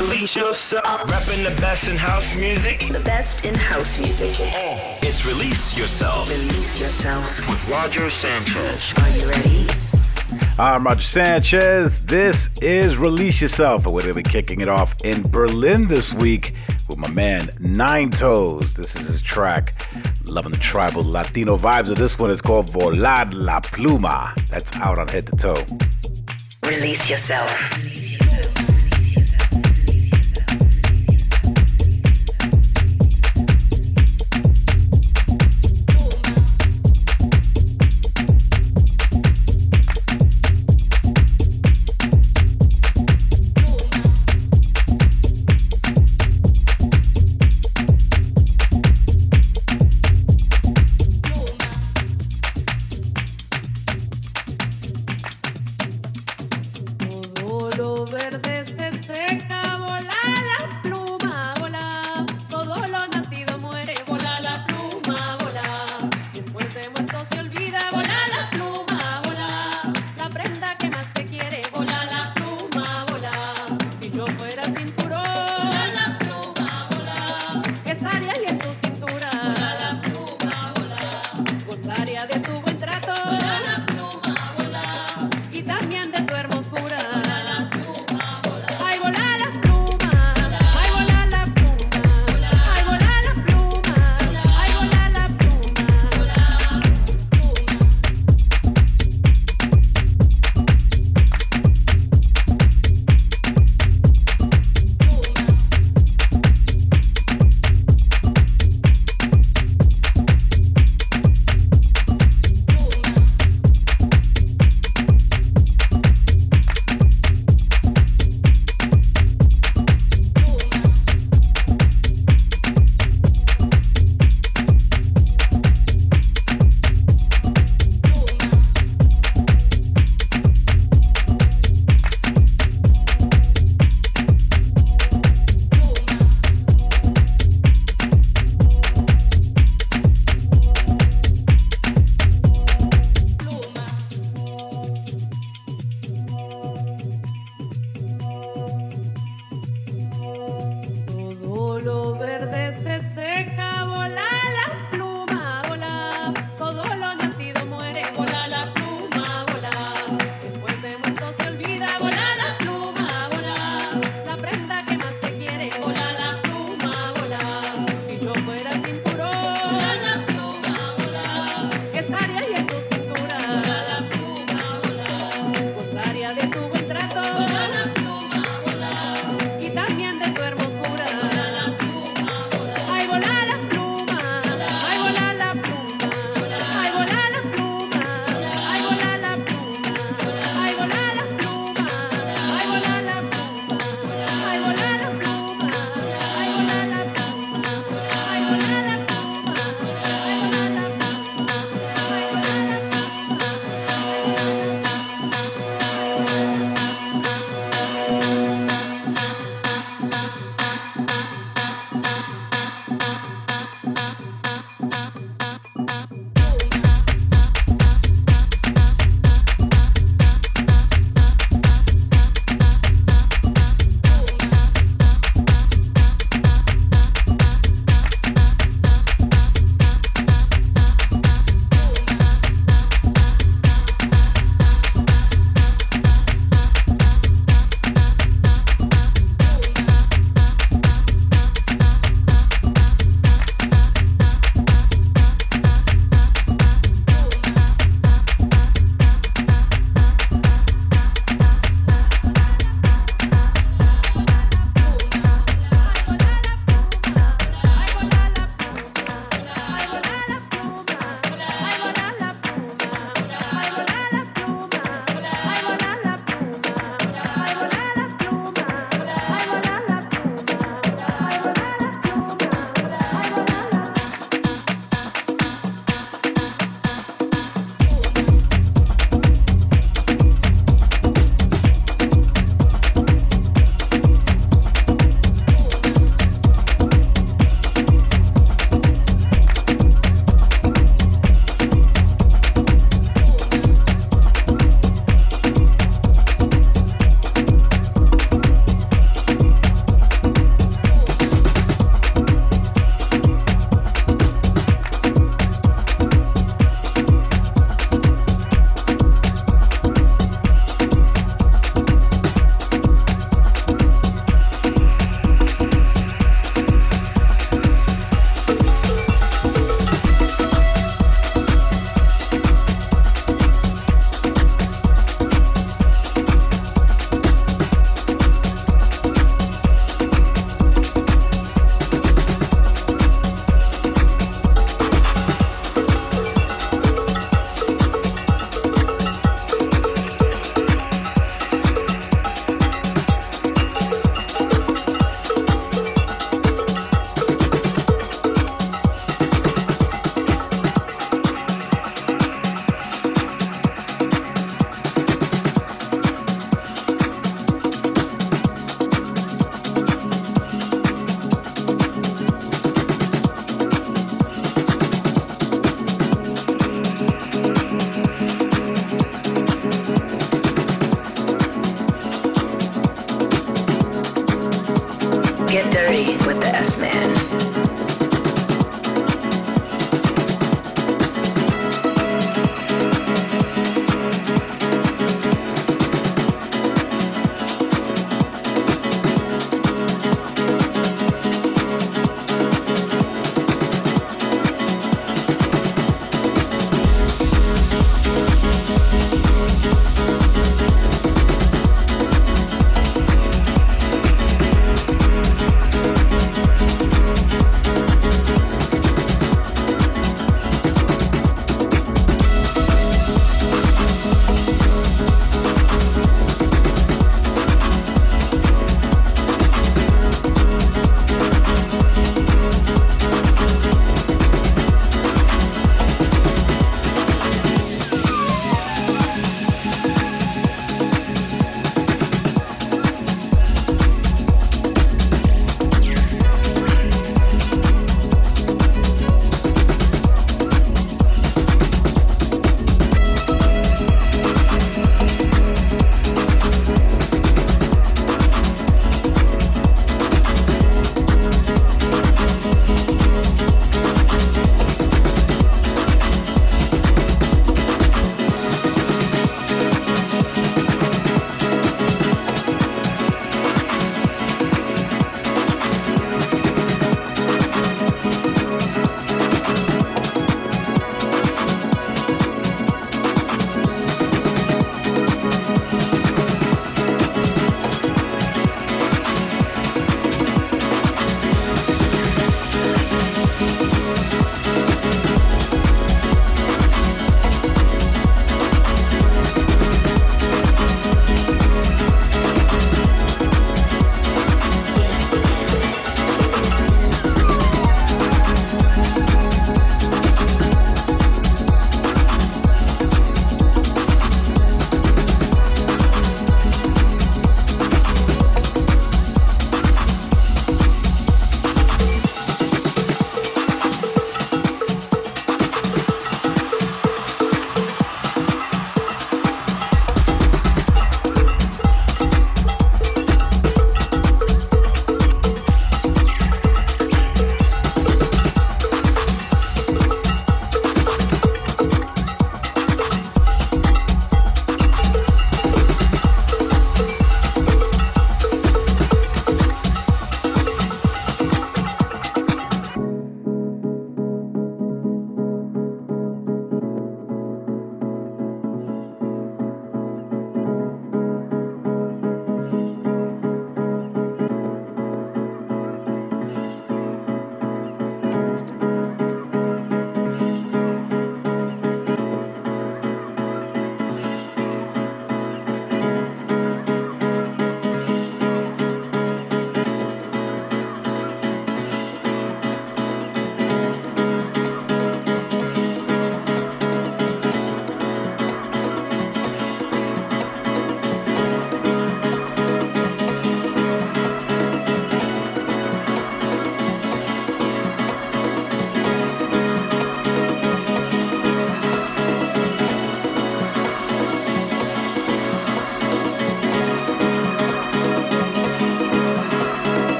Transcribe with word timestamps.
Release 0.00 0.34
yourself. 0.34 1.10
Rapping 1.10 1.44
the 1.44 1.54
best 1.60 1.88
in 1.88 1.96
house 1.96 2.36
music. 2.36 2.80
The 2.90 3.02
best 3.04 3.46
in 3.46 3.54
house 3.54 4.00
music. 4.00 4.34
Oh, 4.40 4.98
it's 5.02 5.24
Release 5.24 5.78
Yourself. 5.78 6.28
Release 6.28 6.80
yourself. 6.80 7.48
With 7.48 7.68
Roger 7.70 8.10
Sanchez. 8.10 8.92
Are 8.98 9.08
you 9.16 9.28
ready? 9.28 9.66
I'm 10.58 10.84
Roger 10.84 11.02
Sanchez. 11.02 12.00
This 12.00 12.50
is 12.60 12.96
Release 12.96 13.40
Yourself. 13.40 13.86
We're 13.86 14.02
going 14.02 14.14
to 14.14 14.14
be 14.14 14.24
kicking 14.24 14.60
it 14.60 14.68
off 14.68 14.96
in 15.04 15.22
Berlin 15.30 15.86
this 15.86 16.12
week 16.14 16.54
with 16.88 16.98
my 16.98 17.10
man 17.12 17.48
Ninetoes. 17.60 18.74
This 18.74 18.96
is 18.96 19.06
his 19.06 19.22
track. 19.22 19.86
Loving 20.32 20.52
the 20.52 20.58
tribal 20.58 21.04
Latino 21.04 21.58
vibes 21.58 21.90
of 21.90 21.96
this 21.96 22.18
one. 22.18 22.30
It's 22.30 22.40
called 22.40 22.70
Volar 22.70 23.30
la 23.34 23.60
Pluma. 23.60 24.34
That's 24.48 24.74
out 24.76 24.98
on 24.98 25.06
head 25.08 25.26
to 25.26 25.36
toe. 25.36 25.66
Release 26.64 27.10
yourself. 27.10 28.01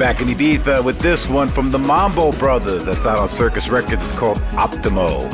Back 0.00 0.22
in 0.22 0.28
Ibiza 0.28 0.82
with 0.82 0.98
this 1.00 1.28
one 1.28 1.50
from 1.50 1.70
the 1.70 1.78
Mambo 1.78 2.32
Brothers 2.32 2.86
that's 2.86 3.04
out 3.04 3.18
on 3.18 3.28
Circus 3.28 3.68
Records. 3.68 4.00
It's 4.00 4.18
called 4.18 4.38
Optimo. 4.56 5.30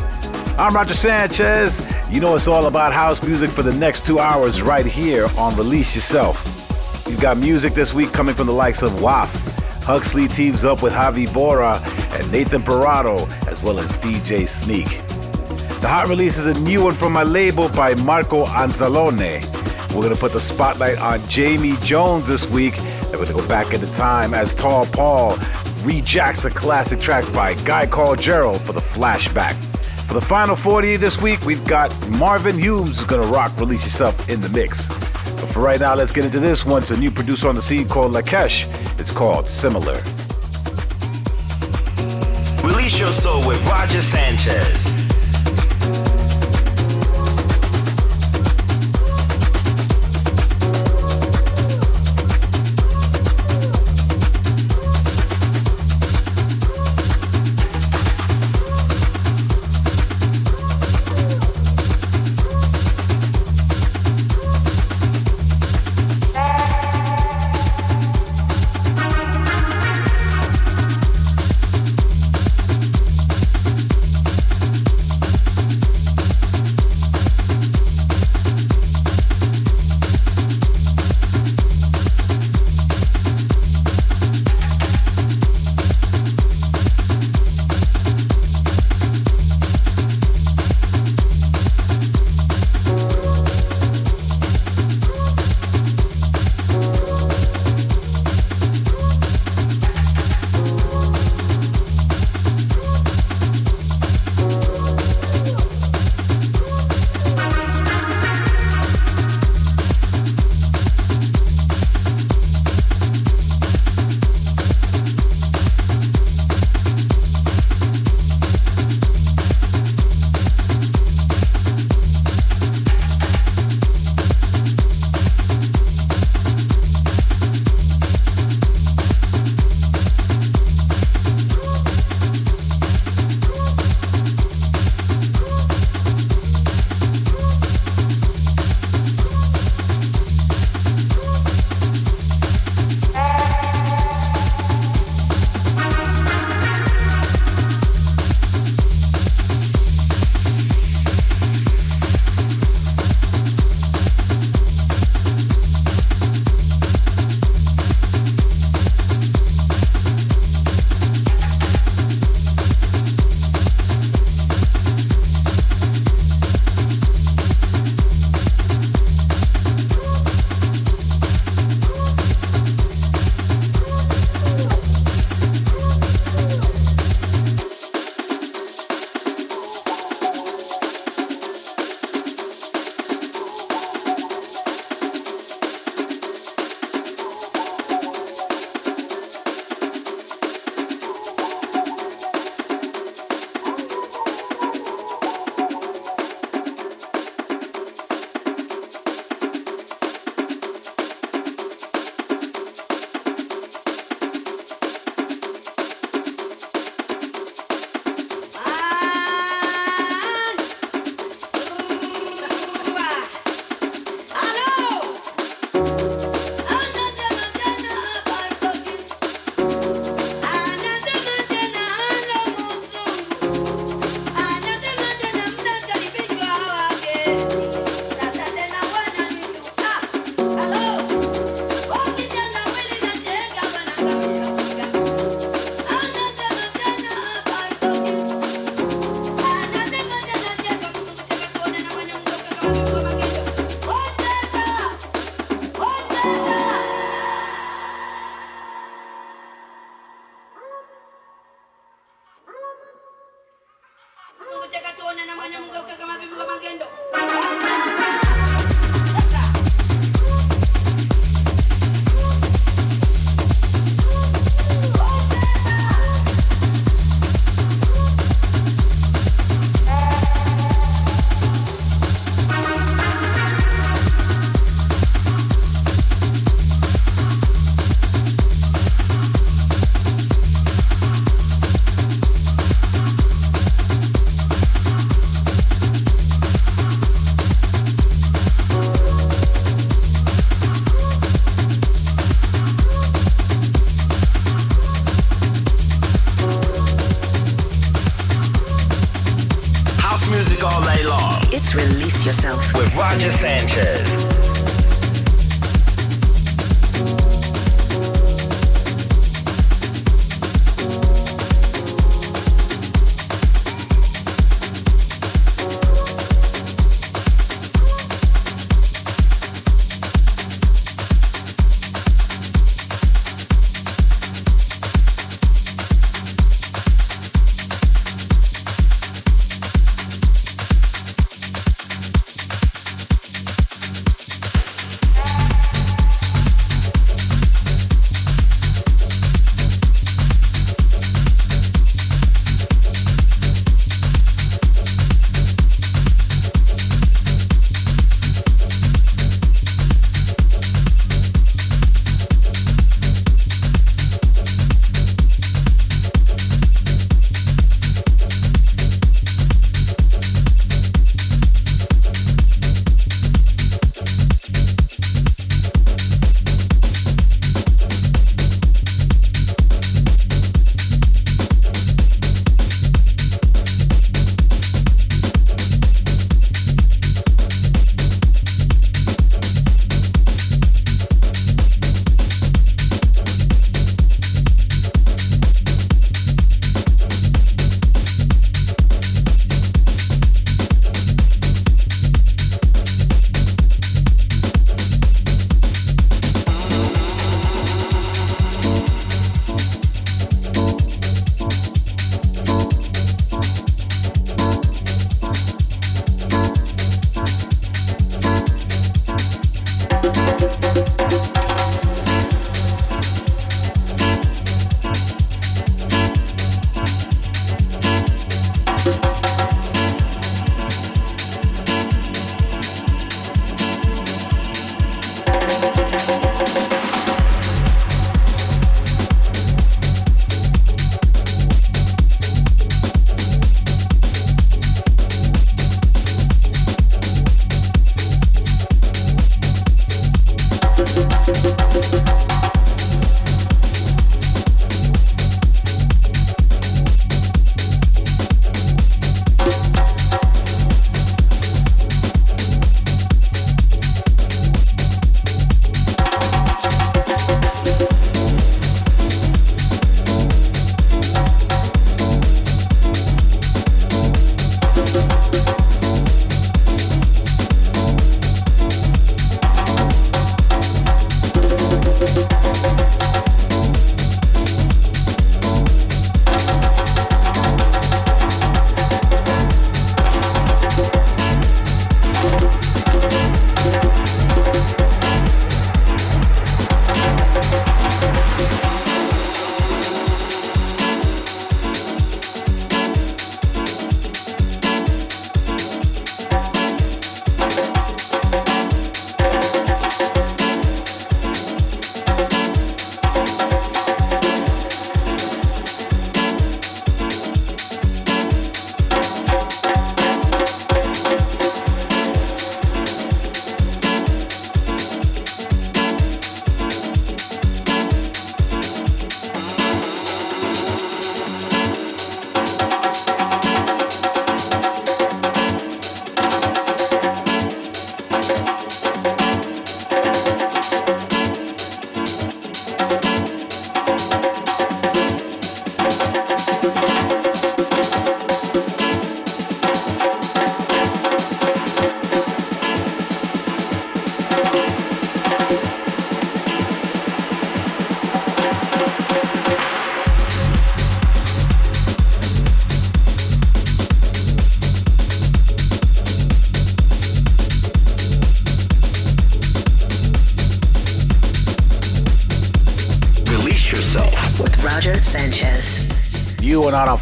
I'm 0.59 0.75
Roger 0.75 0.93
Sanchez. 0.93 1.87
You 2.11 2.21
know 2.21 2.35
it's 2.35 2.49
all 2.49 2.67
about 2.67 2.93
house 2.93 3.23
music 3.23 3.49
for 3.51 3.63
the 3.63 3.73
next 3.73 4.05
two 4.05 4.19
hours 4.19 4.61
right 4.61 4.85
here 4.85 5.29
on 5.39 5.55
Release 5.55 5.95
Yourself. 5.95 6.43
You've 7.09 7.21
got 7.21 7.37
music 7.37 7.75
this 7.75 7.95
week 7.95 8.13
coming 8.13 8.35
from 8.35 8.49
the 8.49 8.53
likes 8.53 8.83
of 8.83 8.91
wAFF. 9.01 9.31
Huxley 9.85 10.27
teams 10.27 10.65
up 10.65 10.83
with 10.83 10.95
Javi 10.95 11.33
Bora 11.33 11.79
and 12.19 12.33
Nathan 12.33 12.61
Barato, 12.61 13.21
as 13.47 13.63
well 13.63 13.79
as 13.79 13.89
DJ 13.99 14.49
Sneak. 14.49 14.89
The 15.81 15.87
hot 15.87 16.09
release 16.09 16.39
is 16.39 16.47
a 16.47 16.61
new 16.63 16.83
one 16.83 16.95
from 16.95 17.13
my 17.13 17.23
label 17.23 17.69
by 17.69 17.95
Marco 17.95 18.45
Anzalone. 18.47 19.45
We're 19.95 20.03
going 20.03 20.13
to 20.13 20.21
put 20.21 20.33
the 20.33 20.41
spotlight 20.41 20.99
on 20.99 21.25
Jamie 21.29 21.77
Jones 21.83 22.27
this 22.27 22.51
week 22.51 22.75
going 23.13 23.27
to 23.27 23.33
go 23.33 23.49
back 23.49 23.73
in 23.73 23.81
the 23.81 23.87
time 23.89 24.35
as 24.35 24.55
Tall 24.55 24.87
Paul 24.87 25.37
rejacks 25.87 26.45
a 26.45 26.51
classic 26.51 27.01
track 27.01 27.25
by 27.33 27.55
Guy 27.65 27.87
called 27.87 28.21
Gerald 28.21 28.61
for 28.61 28.73
the 28.73 28.81
flashback. 28.81 29.55
For 30.07 30.15
the 30.15 30.21
final 30.21 30.57
40 30.57 30.97
this 30.97 31.21
week, 31.21 31.45
we've 31.45 31.65
got 31.67 31.93
Marvin 32.11 32.59
Humes 32.59 32.99
who's 32.99 33.07
to 33.07 33.27
rock 33.27 33.59
Release 33.59 33.85
Yourself 33.85 34.29
in 34.29 34.41
the 34.41 34.49
mix. 34.49 34.89
But 34.89 35.53
for 35.53 35.61
right 35.61 35.81
now, 35.81 35.95
let's 35.95 36.13
get 36.13 36.25
into 36.25 36.41
this 36.41 36.65
one. 36.65 36.83
It's 36.83 36.91
a 36.91 36.97
new 36.97 37.11
producer 37.11 37.49
on 37.49 37.55
the 37.55 37.63
scene 37.63 37.89
called 37.89 38.13
Lakech. 38.13 39.01
It's 39.01 39.13
called 39.13 39.49
Similar. 39.49 40.01
Release 42.67 42.99
your 42.99 43.13
soul 43.13 43.47
with 43.47 43.65
Roger 43.67 44.03
Sanchez. 44.03 44.96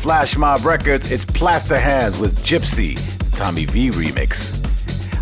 Flashmob 0.05 0.67
Records, 0.67 1.11
it's 1.11 1.25
Plaster 1.25 1.79
Hands 1.79 2.19
with 2.19 2.45
Gipsy, 2.45 2.95
Tommy 3.35 3.65
Vee 3.65 3.89
remix. 3.89 4.53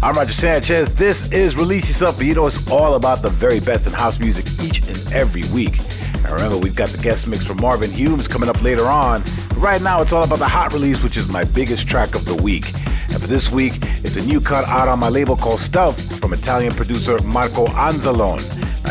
I'm 0.03 0.17
Roger 0.17 0.33
Sanchez. 0.33 0.93
This 0.97 1.31
is 1.31 1.55
Release 1.55 1.87
Yourself, 1.87 2.19
and 2.19 2.29
you 2.29 2.35
know 2.35 2.49
it's 2.49 2.69
all 2.69 2.97
about 2.97 3.23
the 3.23 3.31
very 3.31 3.61
best 3.61 3.87
in 3.87 3.93
house 3.93 4.19
music 4.19 4.45
each 4.61 4.81
and 4.89 5.13
every 5.13 5.45
week. 5.55 5.79
And 6.17 6.31
remember, 6.31 6.59
we've 6.59 6.75
got 6.75 6.89
the 6.89 7.01
guest 7.01 7.29
mix 7.29 7.45
from 7.45 7.59
Marvin 7.59 7.93
Humes 7.93 8.27
coming 8.27 8.49
up 8.49 8.61
later 8.61 8.87
on. 8.87 9.23
But 9.51 9.59
right 9.59 9.81
now, 9.81 10.03
it's 10.03 10.13
all 10.13 10.25
about 10.25 10.41
the 10.41 10.49
hot 10.49 10.73
release, 10.73 11.01
which 11.01 11.17
is 11.17 11.29
my 11.29 11.45
biggest 11.45 11.87
track 11.87 12.17
of 12.17 12.25
the 12.25 12.35
week. 12.43 12.75
And 12.75 13.21
for 13.21 13.29
this 13.29 13.53
week, 13.53 13.75
it's 14.03 14.17
a 14.17 14.27
new 14.27 14.41
cut 14.41 14.65
out 14.65 14.89
on 14.89 14.99
my 14.99 15.11
label 15.11 15.37
called 15.37 15.61
Stealth 15.61 16.19
from 16.19 16.33
Italian 16.33 16.75
producer 16.75 17.23
Marco 17.23 17.67
Anzalone. 17.67 18.43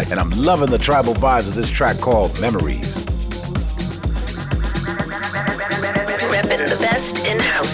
And 0.10 0.22
I'm 0.22 0.30
loving 0.30 0.70
the 0.70 0.78
tribal 0.78 1.16
vibes 1.16 1.50
of 1.50 1.56
this 1.56 1.70
track 1.70 1.98
called 1.98 2.40
Memories. 2.40 2.91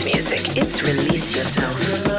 Music. 0.06 0.58
It's 0.58 0.82
Release 0.84 1.36
Yourself. 1.38 2.17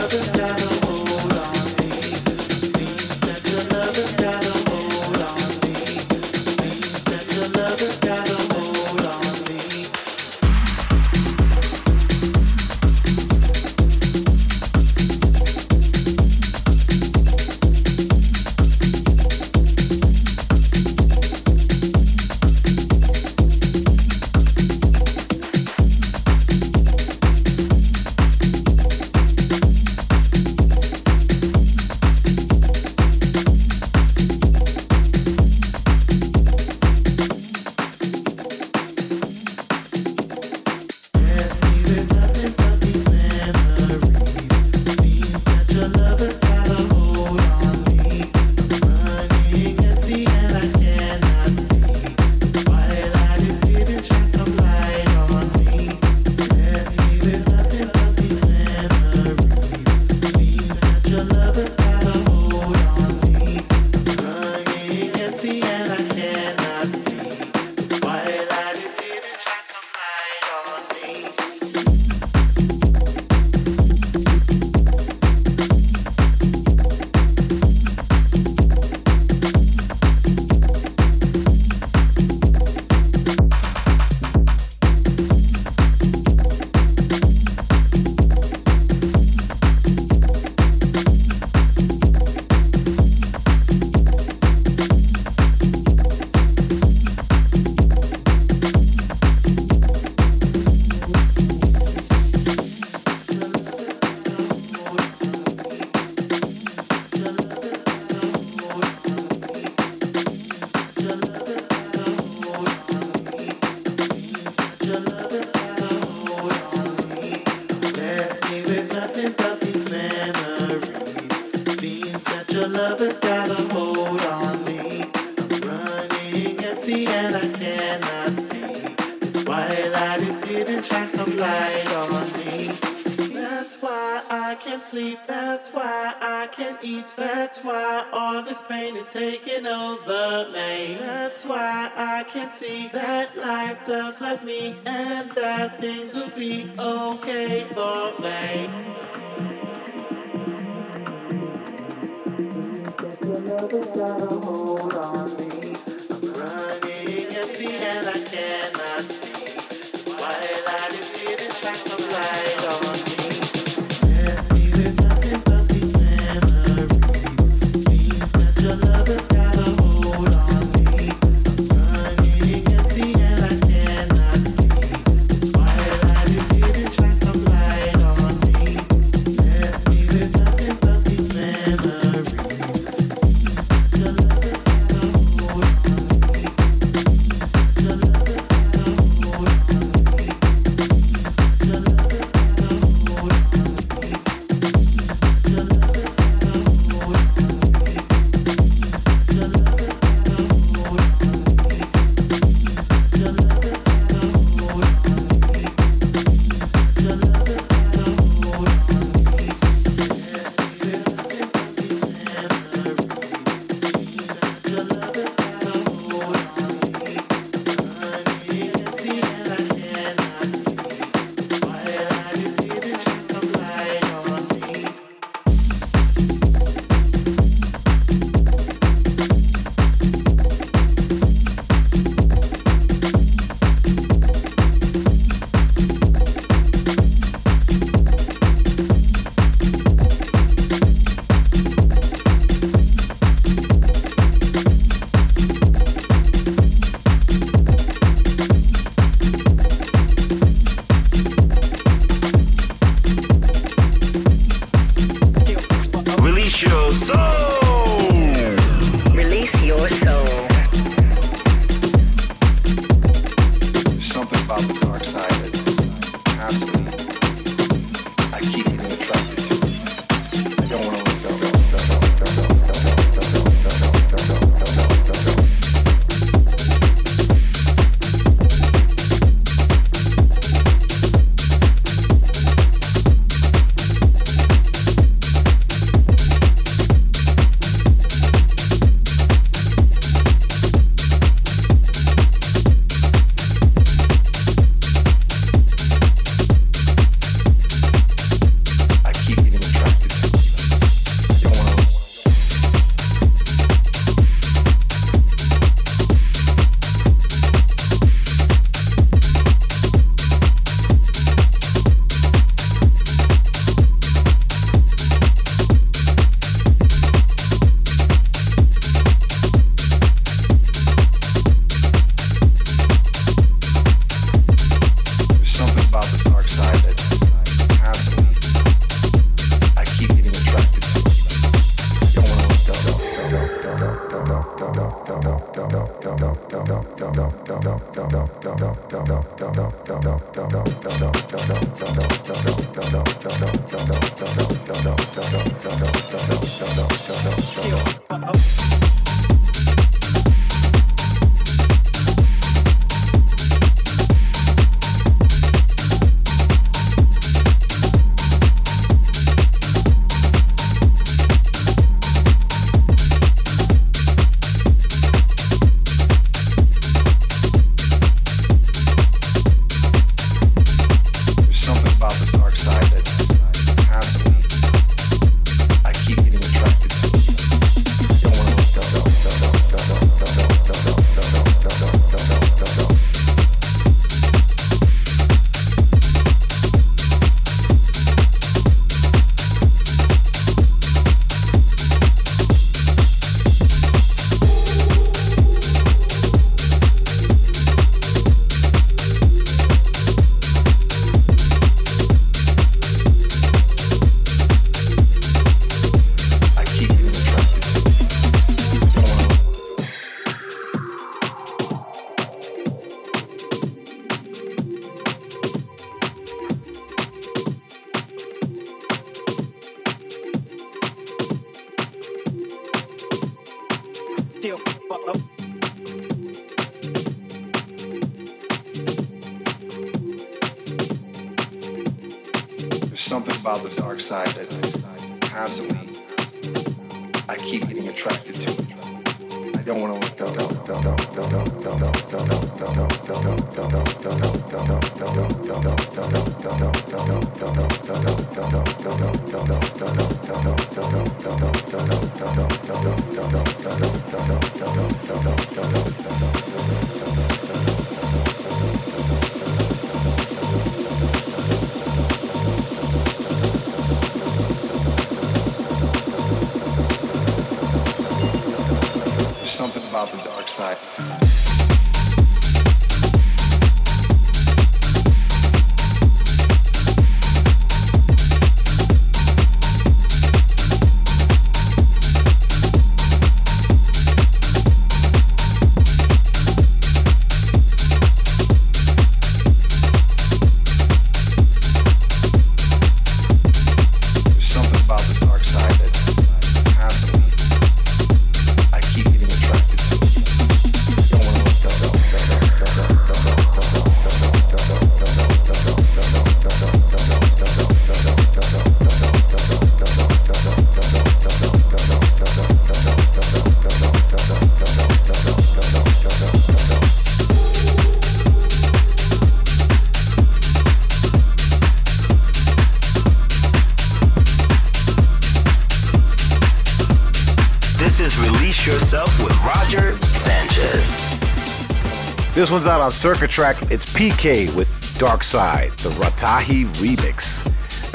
This 532.34 532.50
one's 532.52 532.66
out 532.66 532.80
on 532.80 532.92
Circa 532.92 533.26
Trax. 533.26 533.68
It's 533.70 533.84
Peekay 533.92 534.54
with 534.54 534.68
Dark 534.98 535.24
Side, 535.24 535.70
the 535.78 535.88
Ratahi 535.90 536.66
remix. 536.76 537.42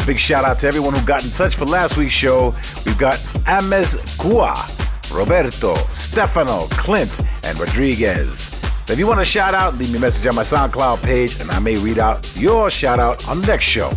Big 0.06 0.20
shout 0.20 0.44
out 0.44 0.60
to 0.60 0.68
everyone 0.68 0.94
who 0.94 1.06
got 1.06 1.24
in 1.24 1.30
touch 1.32 1.56
for 1.56 1.66
last 1.66 1.96
week's 1.96 2.14
show. 2.14 2.54
We've 2.86 2.98
got 2.98 3.18
Ames 3.48 3.96
Gua, 4.18 4.54
Roberto, 5.14 5.76
Stefano, 5.94 6.68
Clint, 6.72 7.10
and 7.46 7.58
Rodriguez. 7.58 8.62
If 8.90 9.00
you 9.00 9.08
want 9.08 9.22
a 9.22 9.26
shout 9.26 9.54
out, 9.54 9.76
leave 9.76 9.92
me 9.92 9.98
a 9.98 10.02
message 10.02 10.28
on 10.28 10.36
my 10.36 10.44
SoundCloud 10.44 11.02
page 11.04 11.40
and 11.40 11.50
I 11.50 11.60
may 11.60 11.76
read 11.76 12.00
out 12.00 12.30
your 12.36 12.70
shout 12.70 13.00
out 13.00 13.26
on 13.30 13.40
the 13.40 13.48
next 13.48 13.64
show. 13.64 13.92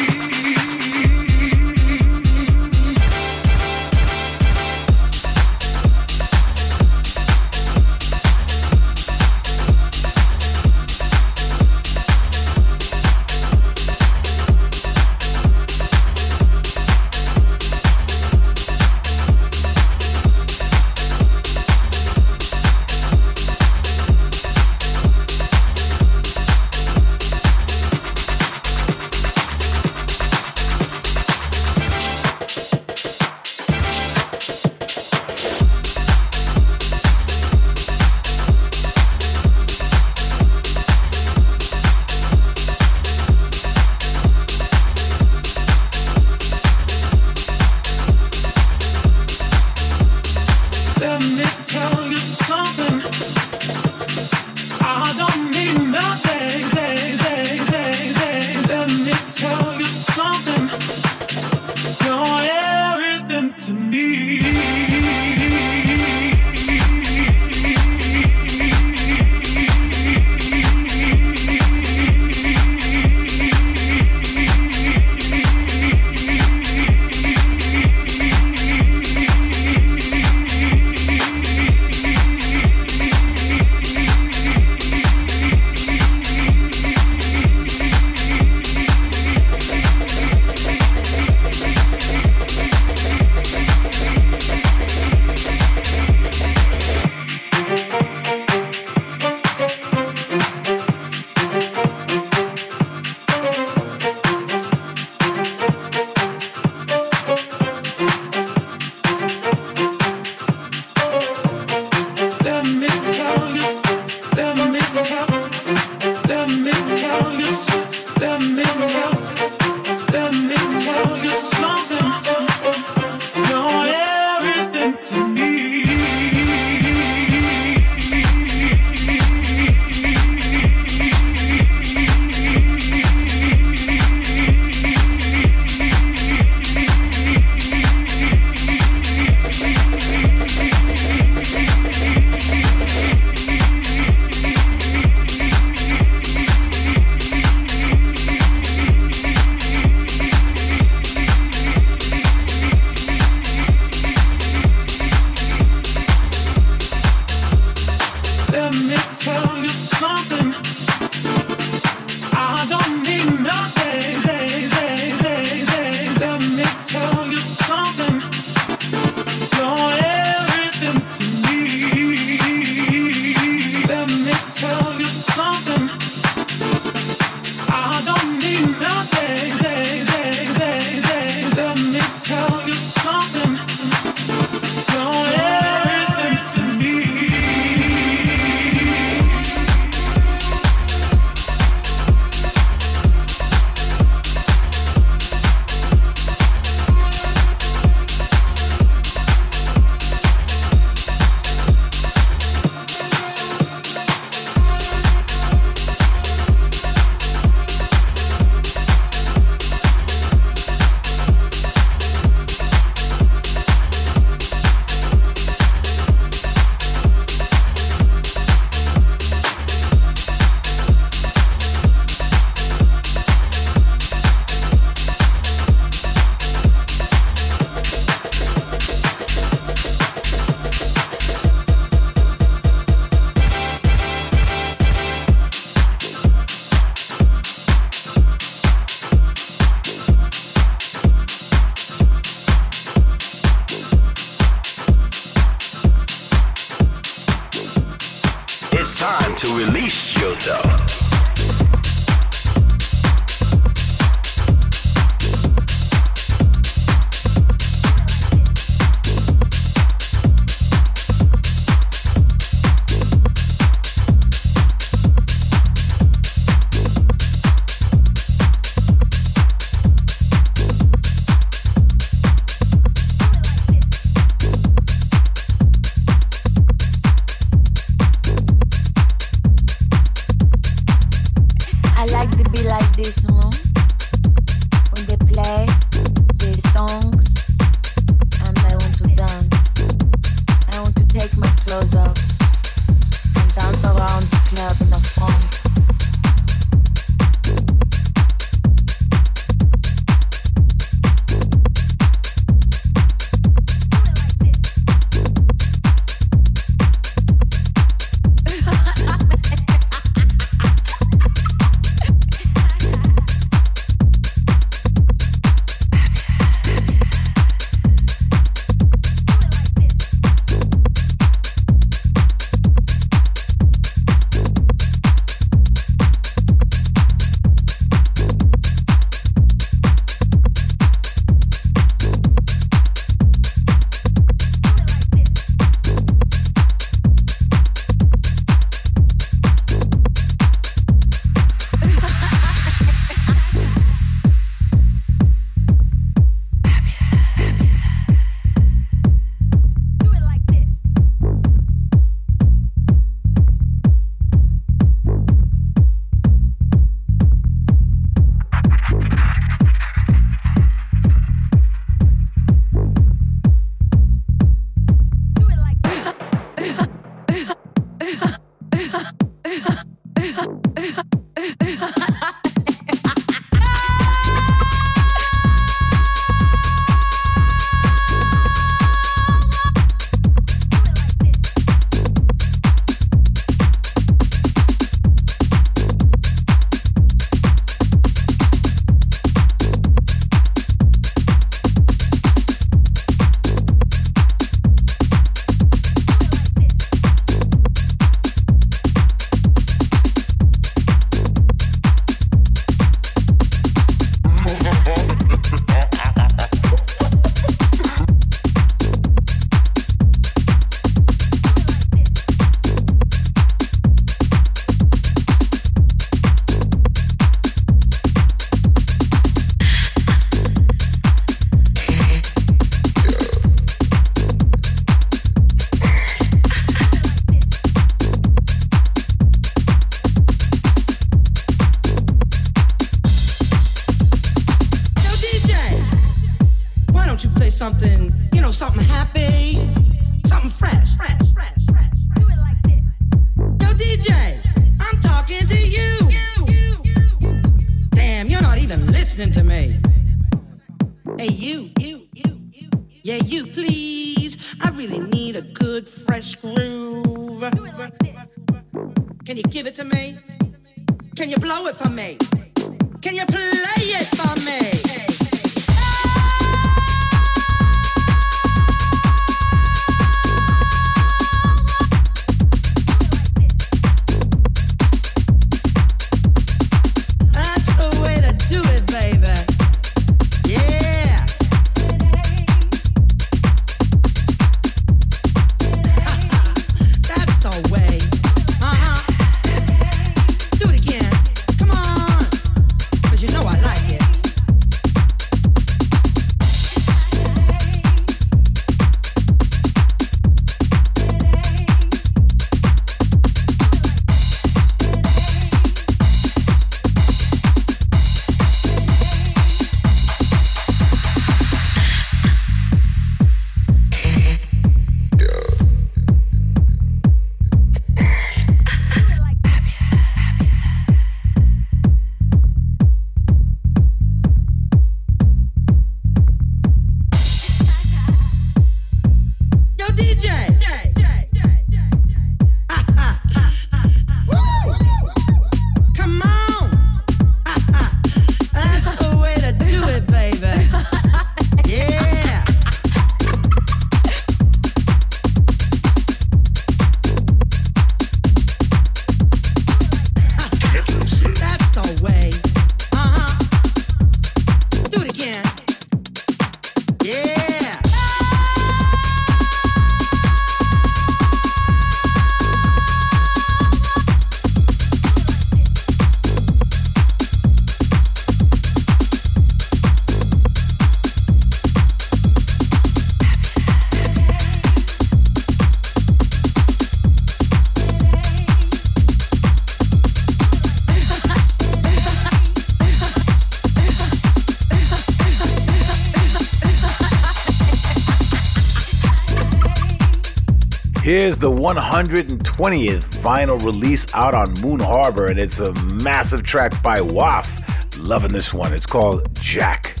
120th 591.60 593.04
vinyl 593.22 593.62
release 593.62 594.06
out 594.14 594.34
on 594.34 594.50
Moon 594.62 594.80
Harbour, 594.80 595.26
and 595.26 595.38
it's 595.38 595.60
a 595.60 595.74
massive 596.02 596.42
track 596.42 596.82
by 596.82 597.00
wAFF. 597.00 598.08
Loving 598.08 598.32
this 598.32 598.54
one. 598.54 598.72
It's 598.72 598.86
called 598.86 599.28
Jakk. 599.34 600.00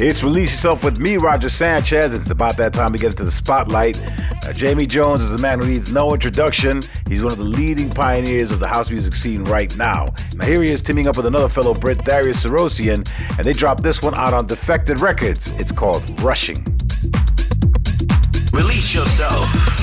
It's 0.00 0.24
Release 0.24 0.50
Yourself 0.50 0.82
with 0.82 0.98
me, 0.98 1.16
Roger 1.16 1.48
Sanchez. 1.48 2.12
It's 2.12 2.30
about 2.30 2.56
that 2.56 2.72
time 2.72 2.92
to 2.92 2.98
get 2.98 3.12
into 3.12 3.24
the 3.24 3.30
spotlight. 3.30 4.02
Jamie 4.54 4.86
Jones 4.86 5.22
is 5.22 5.30
a 5.30 5.38
man 5.38 5.60
who 5.60 5.68
needs 5.68 5.92
no 5.92 6.12
introduction. 6.12 6.82
He's 7.06 7.22
one 7.22 7.30
of 7.30 7.38
the 7.38 7.44
leading 7.44 7.88
pioneers 7.90 8.50
of 8.50 8.58
the 8.58 8.66
house 8.66 8.90
music 8.90 9.14
scene 9.14 9.44
right 9.44 9.74
now. 9.76 10.06
Now, 10.34 10.46
here 10.46 10.60
he 10.60 10.70
is 10.70 10.82
teaming 10.82 11.06
up 11.06 11.16
with 11.16 11.26
another 11.26 11.48
fellow 11.48 11.72
Brit, 11.72 12.04
Darius 12.04 12.44
Syrossian, 12.44 13.08
and 13.36 13.44
they 13.44 13.52
dropped 13.52 13.84
this 13.84 14.02
one 14.02 14.14
out 14.16 14.34
on 14.34 14.48
Defected 14.48 15.00
Records. 15.00 15.56
It's 15.60 15.70
called 15.70 16.02
Rushing. 16.20 16.64
Release 18.52 18.92
yourself. 18.92 19.79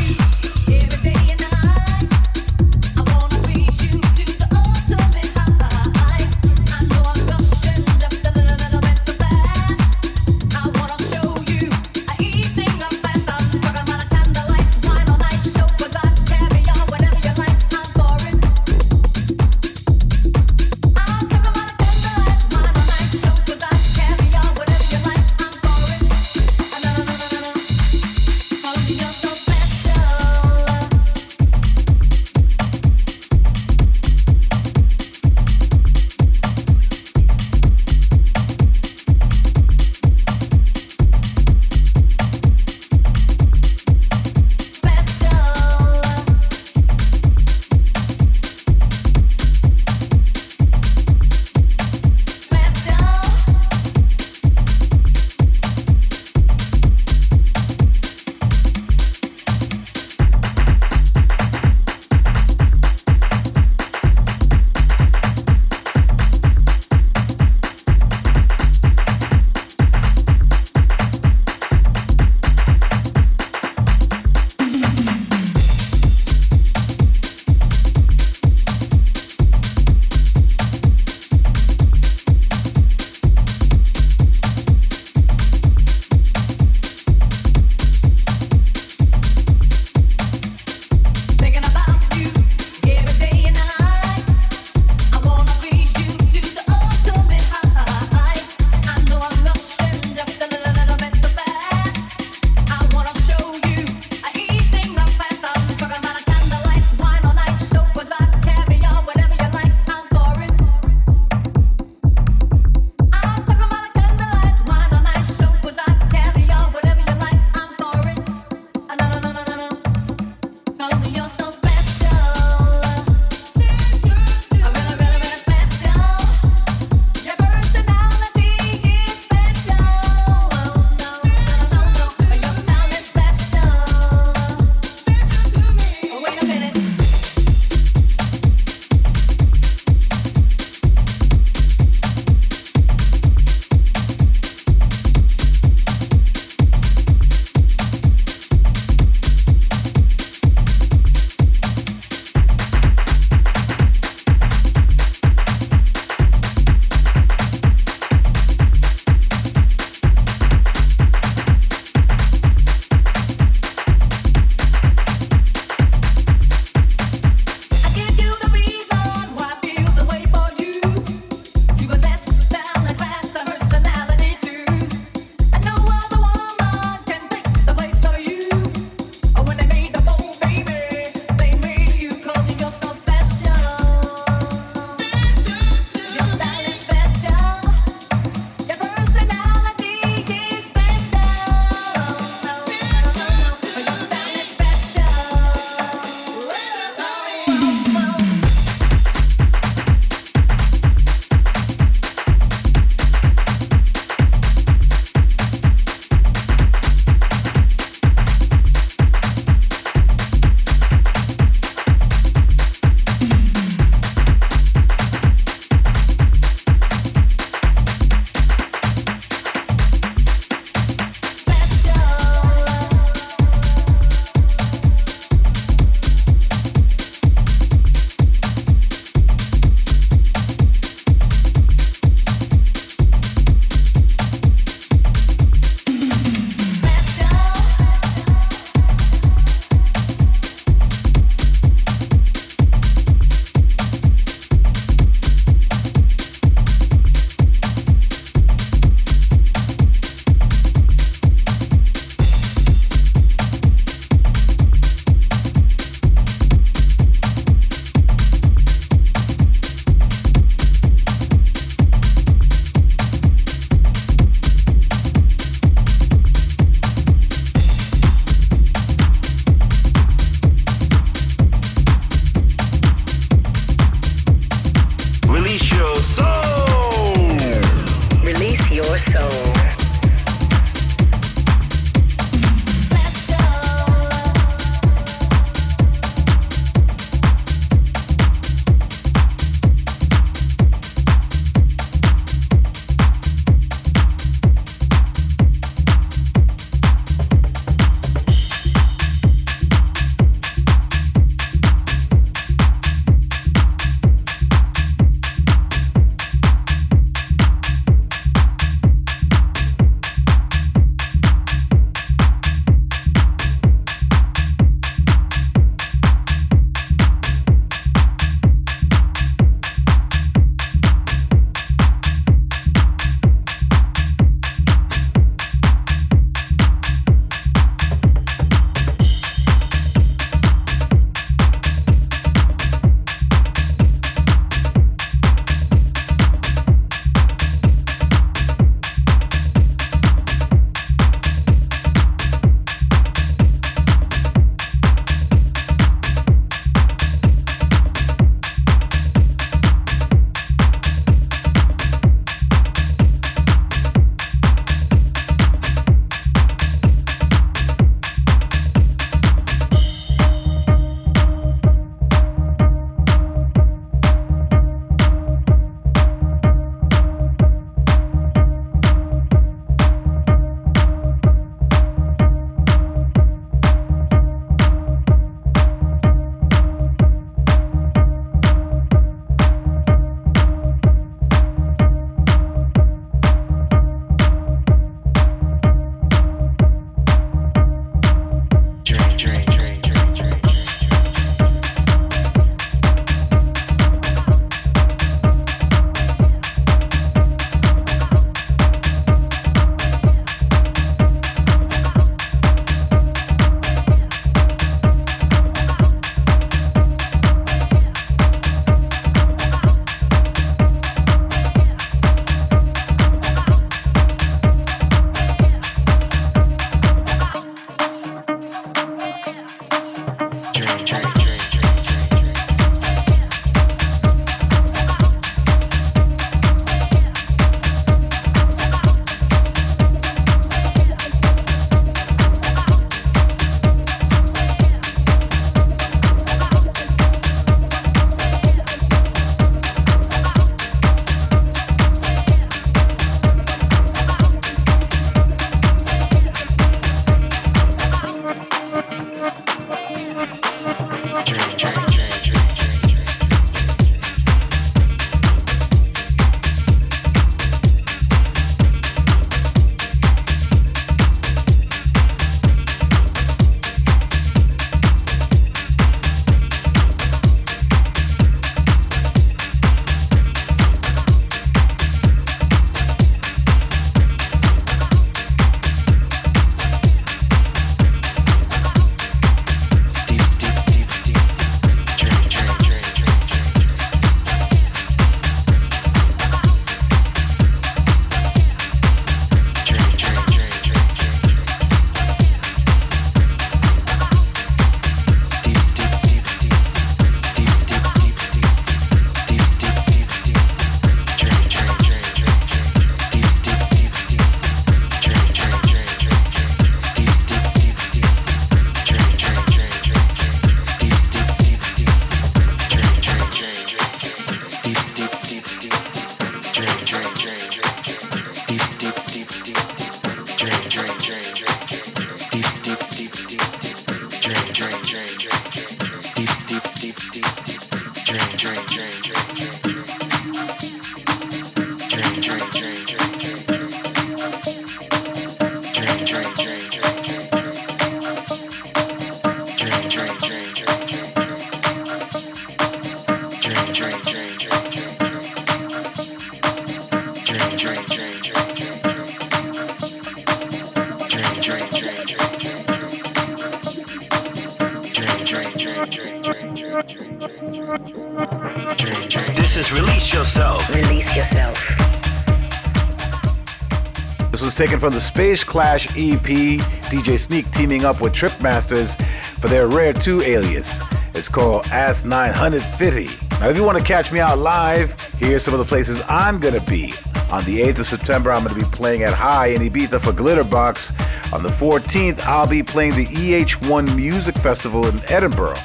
Taken 564.57 564.79
from 564.79 564.91
the 564.91 564.99
Space 564.99 565.43
Clash 565.43 565.85
EP, 565.95 566.59
DJ 566.89 567.19
Sneak 567.19 567.49
teaming 567.51 567.85
up 567.85 568.01
with 568.01 568.11
Tripmasters 568.11 568.99
for 569.39 569.47
their 569.47 569.67
Rare 569.67 569.93
2 569.93 570.23
alias. 570.23 570.79
It's 571.13 571.27
called 571.27 571.67
Ass 571.67 572.03
950. 572.03 573.05
Now, 573.39 573.49
if 573.49 573.55
you 573.55 573.63
want 573.63 573.77
to 573.77 573.83
catch 573.83 574.11
me 574.11 574.19
out 574.19 574.39
live, 574.39 574.99
here's 575.19 575.43
some 575.43 575.53
of 575.53 575.59
the 575.59 575.65
places 575.65 576.01
I'm 576.09 576.39
going 576.39 576.59
to 576.59 576.65
be 576.67 576.91
On 577.29 577.43
the 577.43 577.59
8th 577.59 577.79
of 577.79 577.85
September, 577.85 578.31
I'm 578.31 578.43
going 578.43 578.55
to 578.55 578.67
be 578.67 578.75
playing 578.75 579.03
at 579.03 579.13
High 579.13 579.47
in 579.47 579.61
Ibiza 579.61 580.01
for 580.01 580.11
Glitterbox. 580.11 581.33
On 581.33 581.43
the 581.43 581.49
14th, 581.49 582.21
I'll 582.21 582.47
be 582.47 582.63
playing 582.63 582.95
the 582.95 583.05
EH1 583.05 583.95
Music 583.95 584.35
Festival 584.39 584.87
in 584.87 585.03
Edinburgh. 585.11 585.57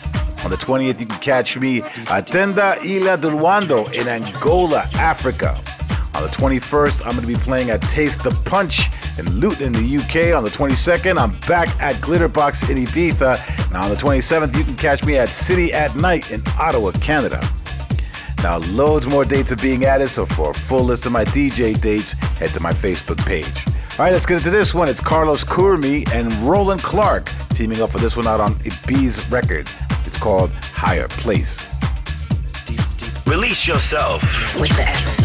On 0.45 0.51
the 0.51 0.57
20th, 0.57 1.01
you 1.01 1.07
can 1.07 1.21
catch 1.21 1.57
me 1.57 1.81
at 1.81 2.27
Tenda 2.27 2.85
Ilha 2.85 3.17
do 3.17 3.87
in 3.99 4.09
Angola, 4.09 4.87
Africa. 4.95 5.62
On 6.41 6.51
the 6.51 6.61
21st, 6.61 7.03
I'm 7.03 7.11
going 7.11 7.21
to 7.21 7.27
be 7.27 7.35
playing 7.35 7.71
at 7.71 7.83
Taste 7.83 8.23
the 8.23 8.31
Punch 8.45 8.89
in 9.19 9.29
Luton 9.39 9.67
in 9.67 9.73
the 9.73 9.97
UK. 9.97 10.37
On 10.37 10.43
the 10.43 10.51
22nd, 10.51 11.21
I'm 11.21 11.39
back 11.41 11.69
at 11.81 11.95
Glitterbox 11.97 12.71
in 12.71 12.85
Ibiza. 12.85 13.73
Now, 13.73 13.85
on 13.85 13.91
the 13.91 13.97
27th, 13.97 14.57
you 14.57 14.65
can 14.65 14.77
catch 14.77 15.05
me 15.05 15.19
at 15.19 15.29
City 15.29 15.73
at 15.73 15.95
Night 15.97 16.31
in 16.31 16.43
Ottawa, 16.59 16.93
Canada. 16.93 17.47
Now, 18.43 18.59
loads 18.59 19.09
more 19.09 19.25
dates 19.25 19.53
are 19.53 19.57
being 19.57 19.85
added, 19.85 20.09
so 20.09 20.27
for 20.27 20.51
a 20.51 20.55
full 20.55 20.85
list 20.85 21.07
of 21.07 21.13
my 21.13 21.25
DJ 21.25 21.79
dates, 21.81 22.13
head 22.13 22.51
to 22.51 22.61
my 22.61 22.73
Facebook 22.73 23.19
page. 23.27 23.67
All 23.99 24.07
right, 24.07 24.13
let's 24.13 24.27
get 24.27 24.39
into 24.39 24.51
this 24.51 24.73
one. 24.73 24.89
It's 24.89 25.01
Carlos 25.01 25.45
Curmi 25.45 26.11
and 26.13 26.33
Roland 26.37 26.83
Clark 26.83 27.29
teaming 27.51 27.83
up 27.83 27.91
for 27.91 27.99
this 27.99 28.17
one 28.17 28.27
out 28.27 28.41
on 28.41 28.55
Ibiza 28.61 29.31
Records. 29.31 29.77
It's 30.07 30.19
called 30.19 30.51
Higher 30.51 31.09
Place. 31.09 31.69
Release 33.27 33.67
yourself 33.67 34.23
with 34.61 34.77
the 34.77 34.83
S 34.83 35.22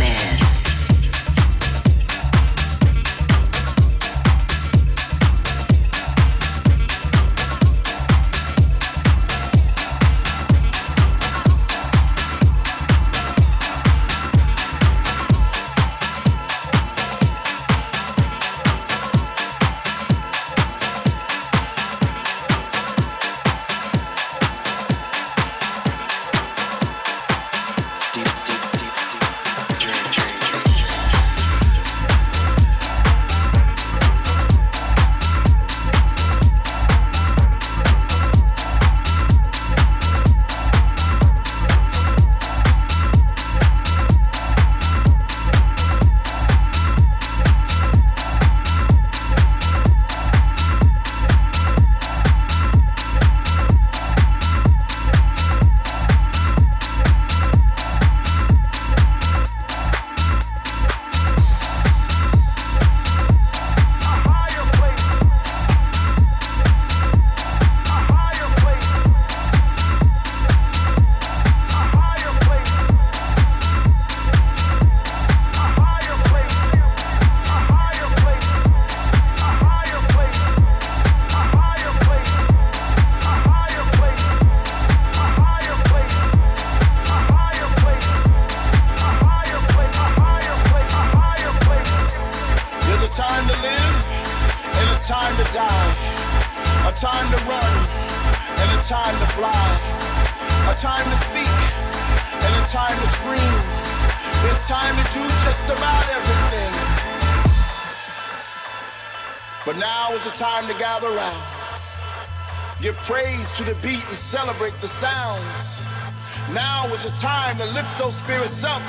those 118.08 118.16
spirits 118.16 118.64
up 118.64 118.82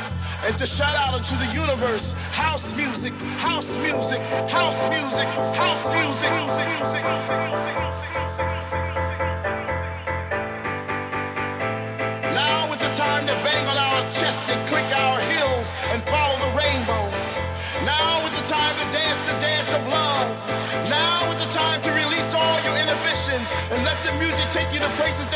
and 0.44 0.56
to 0.56 0.64
shout 0.64 0.94
out 0.94 1.18
into 1.18 1.34
the 1.42 1.50
universe 1.52 2.12
house 2.30 2.72
music, 2.74 3.12
house 3.42 3.76
music, 3.78 4.20
house 4.46 4.86
music, 4.94 5.26
house 5.58 5.90
music. 5.90 6.30
Now 12.30 12.70
is 12.70 12.78
the 12.78 12.92
time 12.94 13.26
to 13.26 13.34
bang 13.42 13.66
on 13.66 13.76
our 13.76 14.02
chest 14.14 14.42
and 14.46 14.60
click 14.68 14.86
our 14.94 15.18
heels 15.18 15.66
and 15.90 15.98
follow 16.06 16.38
the 16.38 16.52
rainbow. 16.54 17.10
Now 17.82 18.22
is 18.22 18.34
the 18.38 18.46
time 18.46 18.74
to 18.78 18.86
dance 18.94 19.18
the 19.26 19.36
dance 19.42 19.70
of 19.74 19.82
love. 19.90 20.28
Now 20.86 21.26
is 21.32 21.38
the 21.42 21.50
time 21.58 21.82
to 21.82 21.90
release 21.90 22.30
all 22.38 22.56
your 22.62 22.76
inhibitions 22.78 23.50
and 23.74 23.82
let 23.82 23.98
the 24.06 24.14
music 24.22 24.46
take 24.54 24.70
you 24.72 24.78
to 24.78 24.90
places 24.94 25.27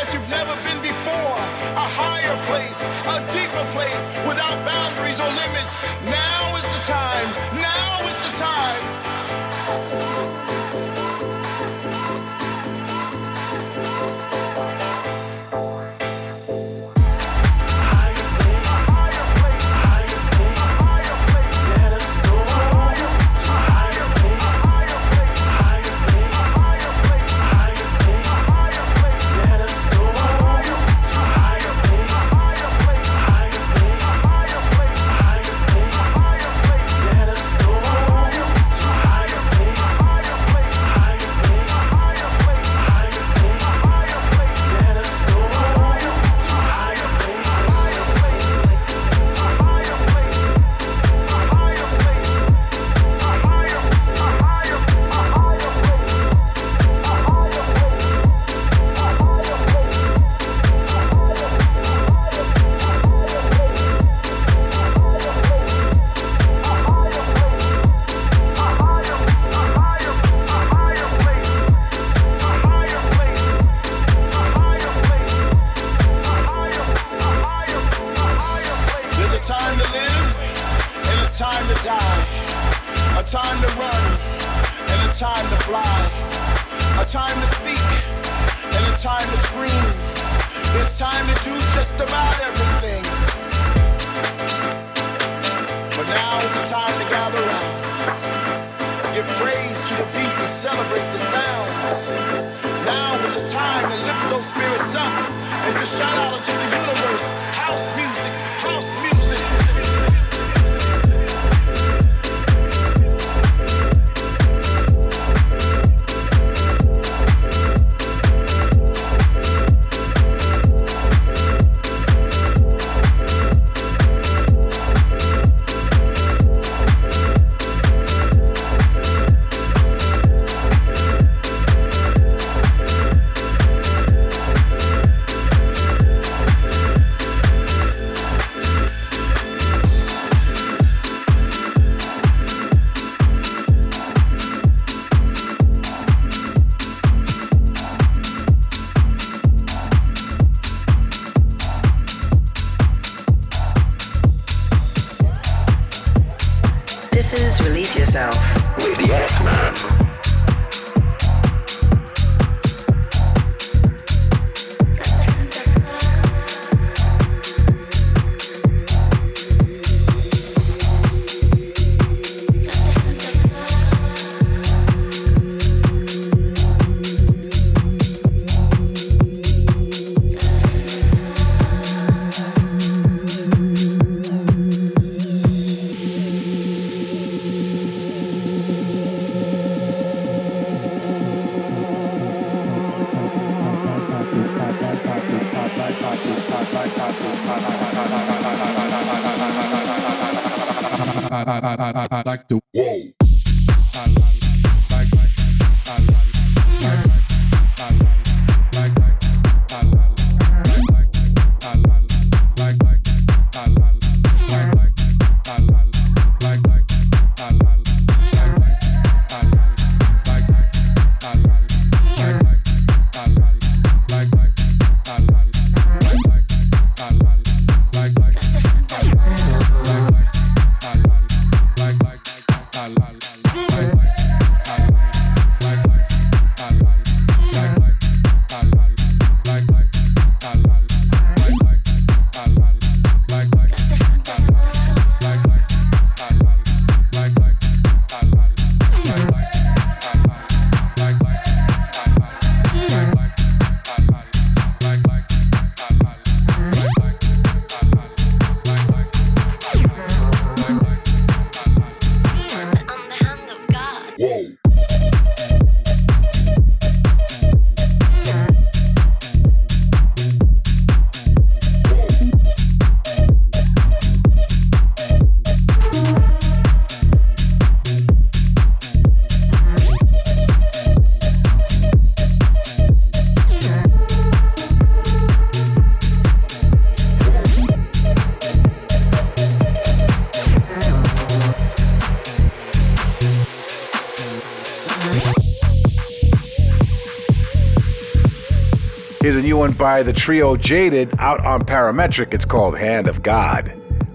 by 299.70 300.02
the 300.02 300.12
trio 300.12 300.56
Jaded 300.56 301.14
out 301.20 301.44
on 301.46 301.60
Parametric. 301.60 302.34
It's 302.34 302.44
called 302.44 302.76
Hand 302.76 303.06
of 303.06 303.22
God. 303.22 303.72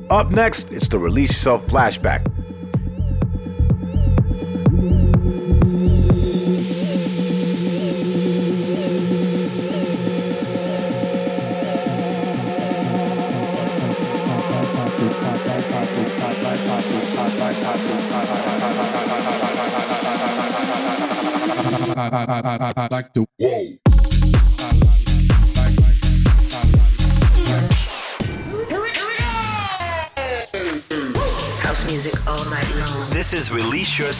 Up 0.09 0.29
next, 0.31 0.69
it's 0.71 0.89
the 0.89 0.99
Release 0.99 1.29
Yourself 1.29 1.65
flashback. 1.67 2.25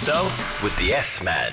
Yourself 0.08 0.64
with 0.64 0.72
the 0.78 0.94
S 0.94 1.22
Man. 1.22 1.52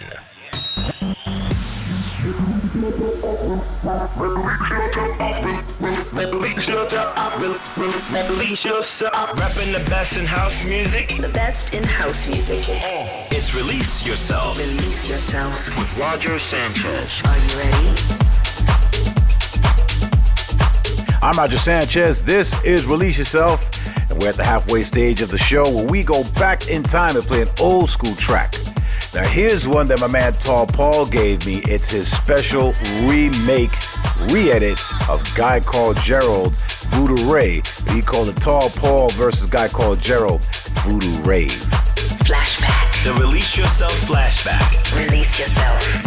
Release 6.14 6.70
yourself. 8.64 9.34
Repping 9.34 9.72
the 9.72 9.82
best 9.90 10.16
in 10.16 10.24
house 10.24 10.64
music. 10.68 11.16
The 11.20 11.30
best 11.30 11.74
in 11.74 11.82
house 11.82 12.28
music. 12.28 12.60
It's 13.32 13.56
Release 13.56 14.06
Yourself. 14.06 14.56
Release 14.56 15.08
yourself. 15.10 15.76
With 15.76 15.98
Roger 15.98 16.38
Sanchez. 16.38 17.22
Are 17.24 17.36
you 17.36 17.58
ready? 17.58 17.88
I'm 21.20 21.36
Roger 21.36 21.58
Sanchez. 21.58 22.22
This 22.22 22.54
is 22.62 22.86
Release 22.86 23.18
Yourself. 23.18 23.63
And 24.24 24.28
we're 24.28 24.30
at 24.30 24.36
the 24.36 24.44
halfway 24.44 24.82
stage 24.82 25.20
of 25.20 25.30
the 25.30 25.36
show 25.36 25.68
where 25.70 25.84
we 25.84 26.02
go 26.02 26.24
back 26.38 26.68
in 26.68 26.82
time 26.82 27.14
and 27.14 27.24
play 27.26 27.42
an 27.42 27.48
old 27.60 27.90
school 27.90 28.14
track. 28.14 28.54
Now, 29.12 29.24
here's 29.24 29.68
one 29.68 29.86
that 29.88 30.00
my 30.00 30.06
man 30.06 30.32
Tall 30.32 30.66
Paul 30.66 31.04
gave 31.04 31.44
me. 31.46 31.60
It's 31.66 31.90
his 31.90 32.10
special 32.10 32.72
remake, 33.02 33.72
re 34.30 34.50
edit 34.50 34.80
of 35.10 35.22
Guy 35.34 35.60
Called 35.60 35.98
Gerald, 35.98 36.56
Voodoo 36.88 37.30
Ray. 37.30 37.60
He 37.90 38.00
called 38.00 38.30
it 38.30 38.36
Tall 38.36 38.70
Paul 38.70 39.10
versus 39.10 39.50
Guy 39.50 39.68
Called 39.68 40.00
Gerald, 40.00 40.42
Voodoo 40.86 41.22
Rave. 41.22 41.50
Flashback. 42.24 43.04
The 43.04 43.12
Release 43.20 43.58
Yourself 43.58 43.92
Flashback. 44.08 44.96
Release 44.96 45.38
yourself. 45.38 45.82
yourself. 45.82 46.03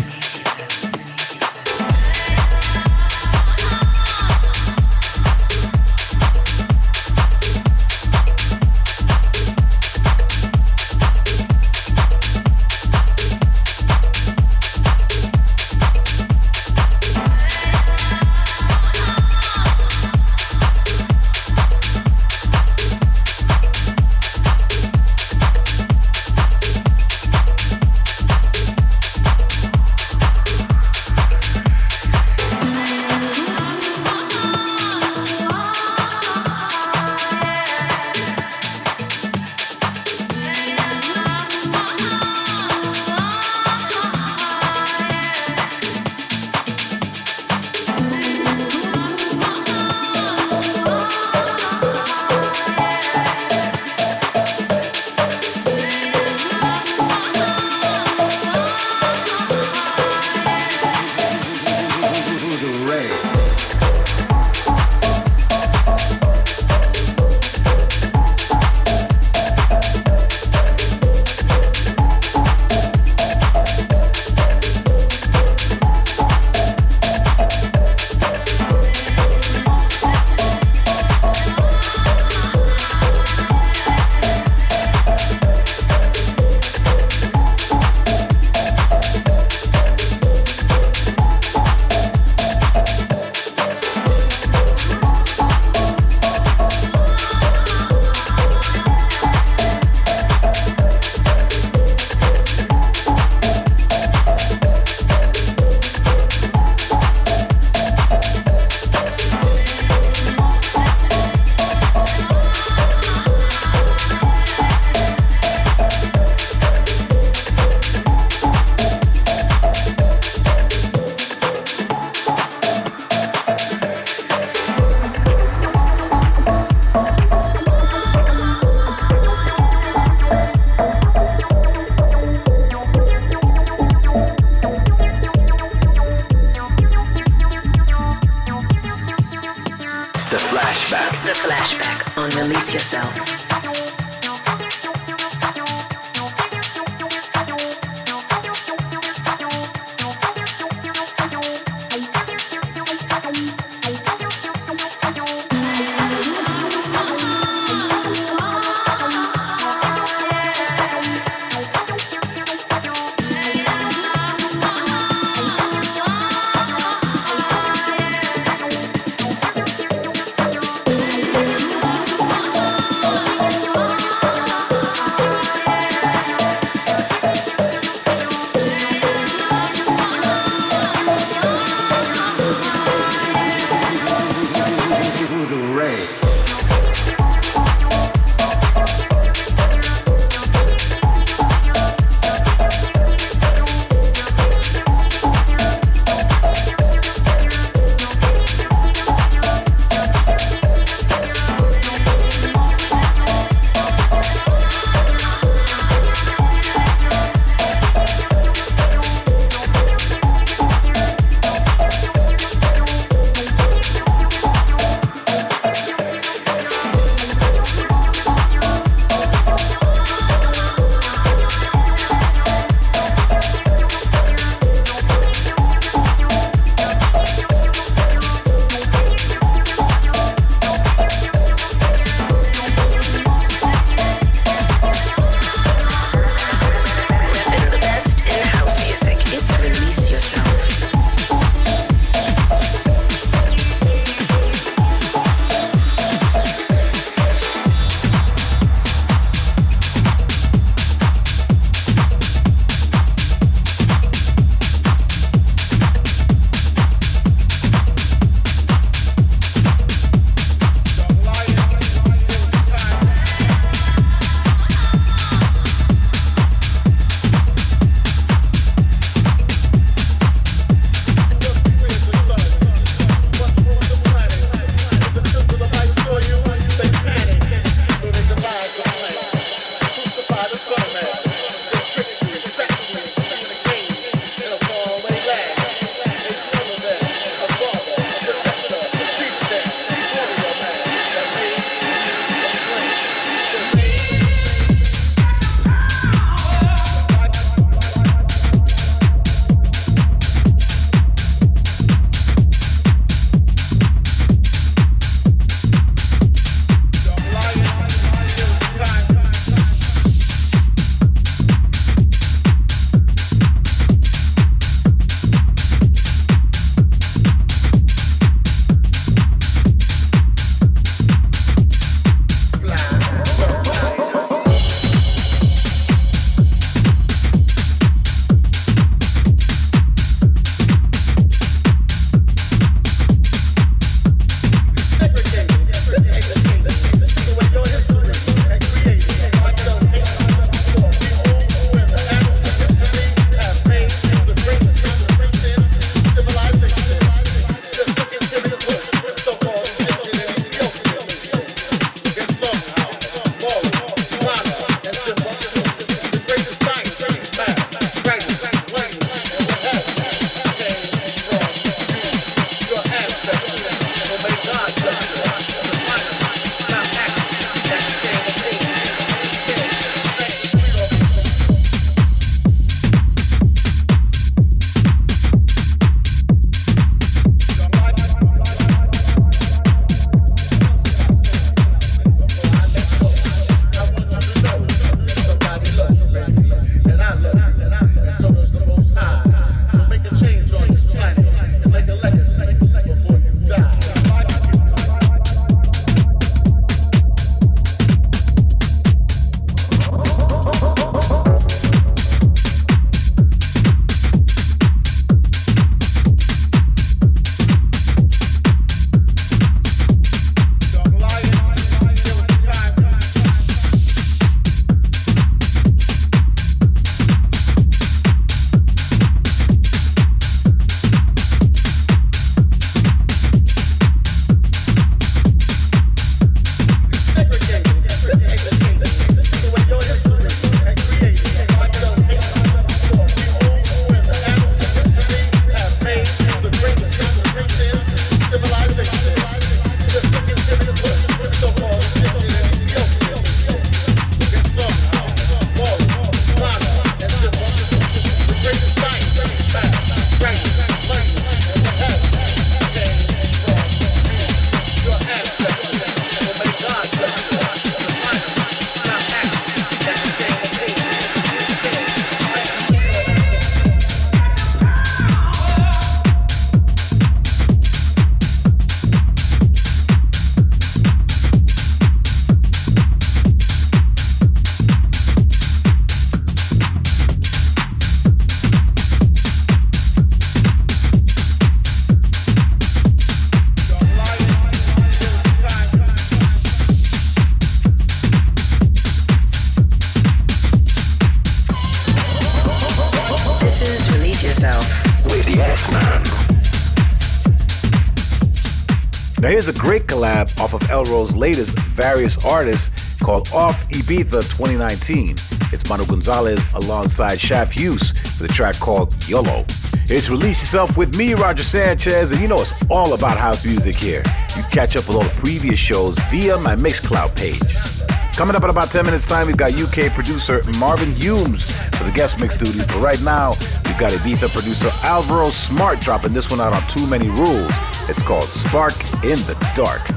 Elrow's 500.98 501.16
latest 501.16 501.52
various 501.76 502.26
artists 502.26 502.72
called 503.04 503.30
Off 503.32 503.70
Ibiza 503.70 504.24
2019. 504.36 505.12
It's 505.54 505.70
Manu 505.70 505.86
Gonzalez 505.86 506.52
alongside 506.56 507.20
Shaf 507.20 507.52
Huse 507.52 507.94
with 508.20 508.32
a 508.32 508.34
track 508.34 508.56
called 508.56 508.96
Yollow. 509.08 509.46
It's 509.90 510.10
Release 510.10 510.42
Yourself 510.42 510.76
with 510.76 510.98
me, 510.98 511.14
Roger 511.14 511.44
Sanchez, 511.44 512.12
and 512.12 512.20
you 512.20 512.28
know 512.28 512.42
it's 512.42 512.68
all 512.72 512.94
about 512.94 513.16
house 513.16 513.46
music 513.46 513.76
here. 513.76 514.02
You 514.36 514.42
catch 514.52 514.76
up 514.76 514.88
with 514.88 514.98
all 514.98 515.04
the 515.04 515.20
previous 515.20 515.60
shows 515.60 516.00
via 516.10 516.40
my 516.40 516.56
Mixcloud 516.56 517.16
page. 517.16 518.18
Coming 518.18 518.36
up 518.36 518.44
in 518.44 518.50
about 518.50 518.72
10 518.72 518.84
minutes 518.84 519.06
time, 519.06 519.28
we've 519.28 519.38
got 519.38 519.54
UK 519.54 519.94
producer 519.94 520.42
Marvin 520.58 520.90
Humes 520.96 521.52
for 521.78 521.84
the 521.84 521.92
guest 521.92 522.20
mix 522.20 522.36
duties, 522.38 522.66
but 522.66 522.82
right 522.82 523.02
now, 523.04 523.30
we've 523.66 523.78
got 523.78 523.92
Ibiza 523.92 524.34
producer 524.34 524.72
Alvaro 524.84 525.30
Smart 525.30 525.80
dropping 525.80 526.14
this 526.14 526.32
one 526.32 526.42
out 526.42 526.54
on 526.54 526.64
Too 526.64 526.88
Many 526.88 527.08
Rules. 527.08 527.52
It's 527.88 528.02
called 528.02 528.24
Spark 528.24 528.74
in 529.04 529.20
the 529.30 529.38
Dark. 529.56 529.97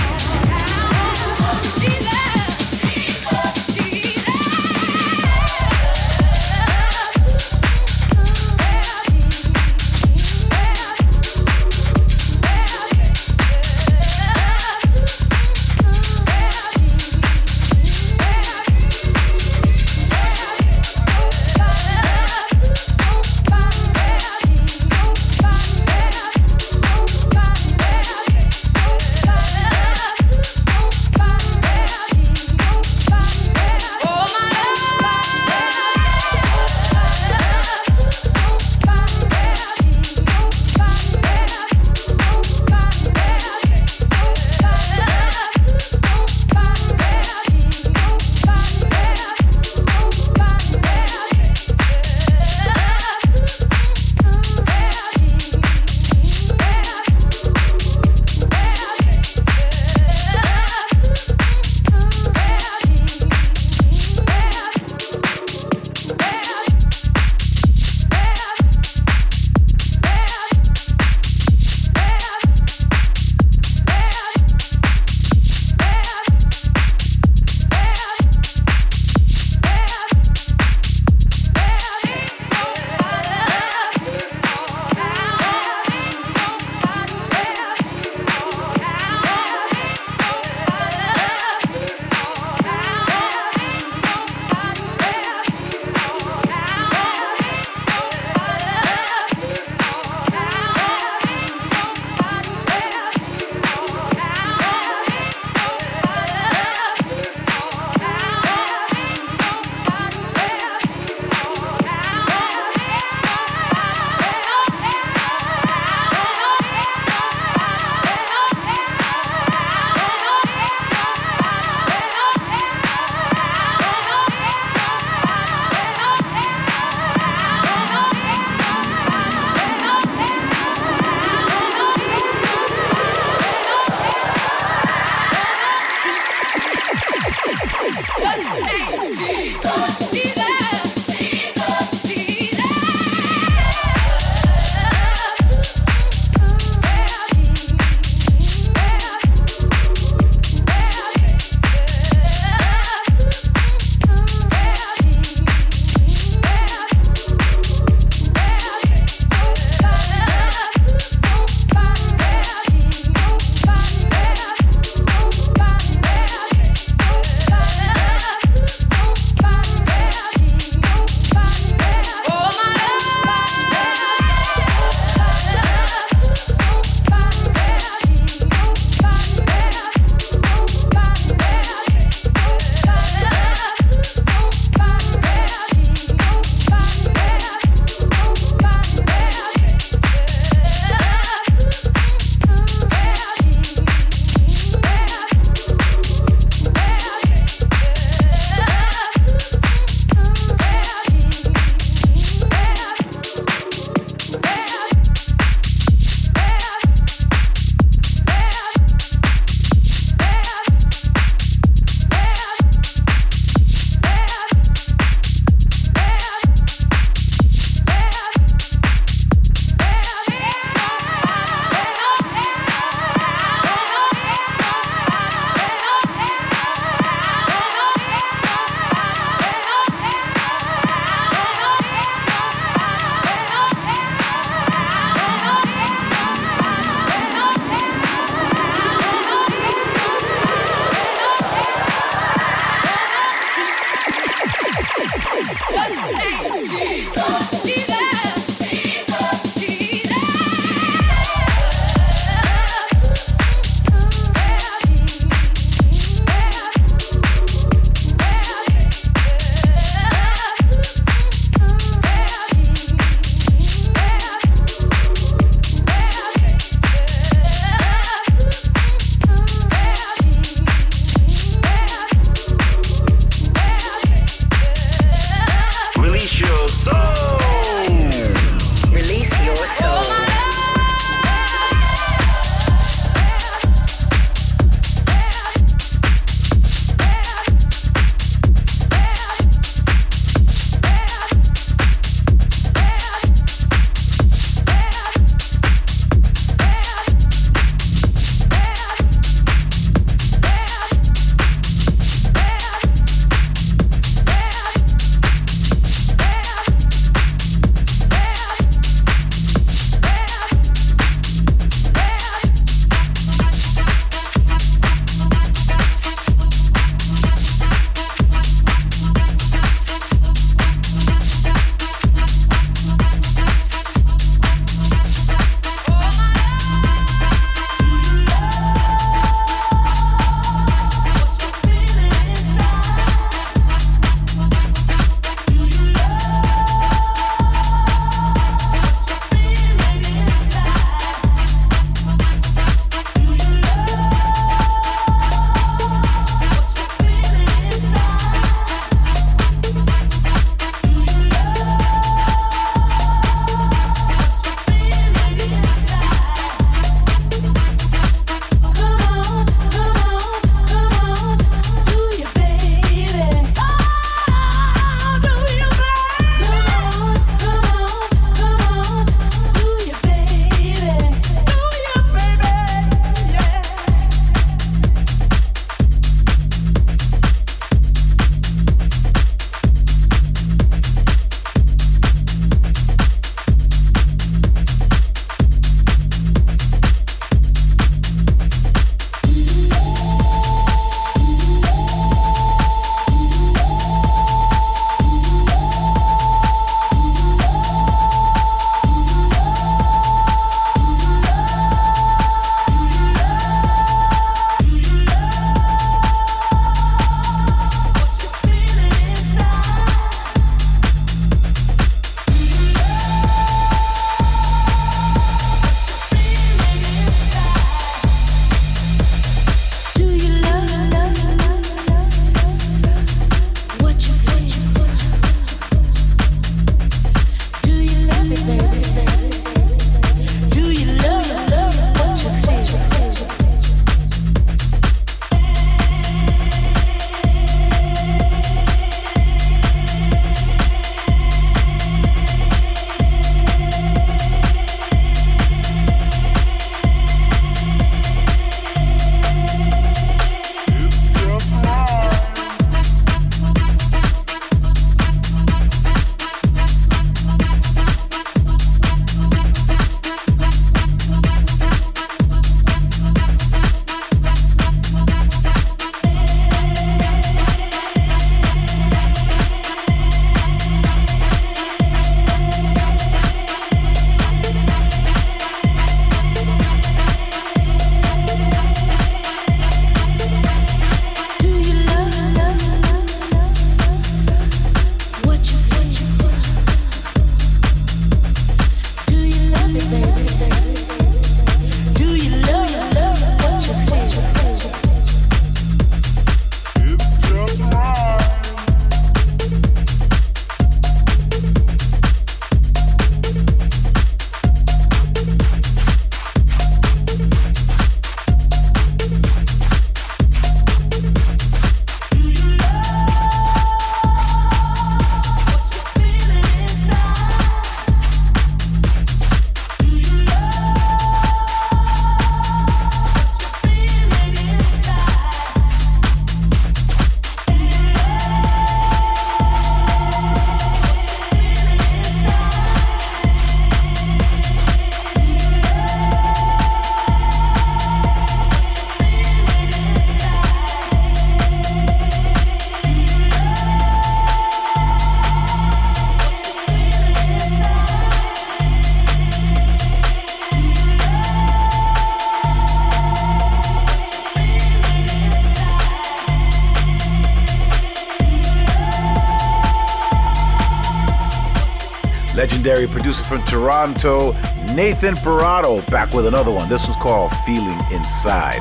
Legendary 562.61 562.85
producer 562.85 563.23
from 563.23 563.41
Toronto, 563.45 564.33
Nathan 564.75 565.15
Barato, 565.15 565.81
back 565.89 566.13
with 566.13 566.27
another 566.27 566.51
one. 566.51 566.69
This 566.69 566.83
one's 566.83 566.95
called 566.97 567.33
Feeling 567.43 567.79
Inside. 567.91 568.59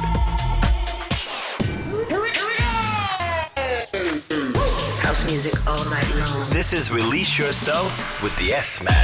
House 5.03 5.27
music 5.27 5.53
all 5.69 5.85
night 5.91 6.15
long. 6.17 6.49
This 6.49 6.73
is 6.73 6.91
Release 6.91 7.39
Yourself 7.39 8.23
with 8.23 8.35
the 8.39 8.55
S 8.55 8.83
Man. 8.83 8.95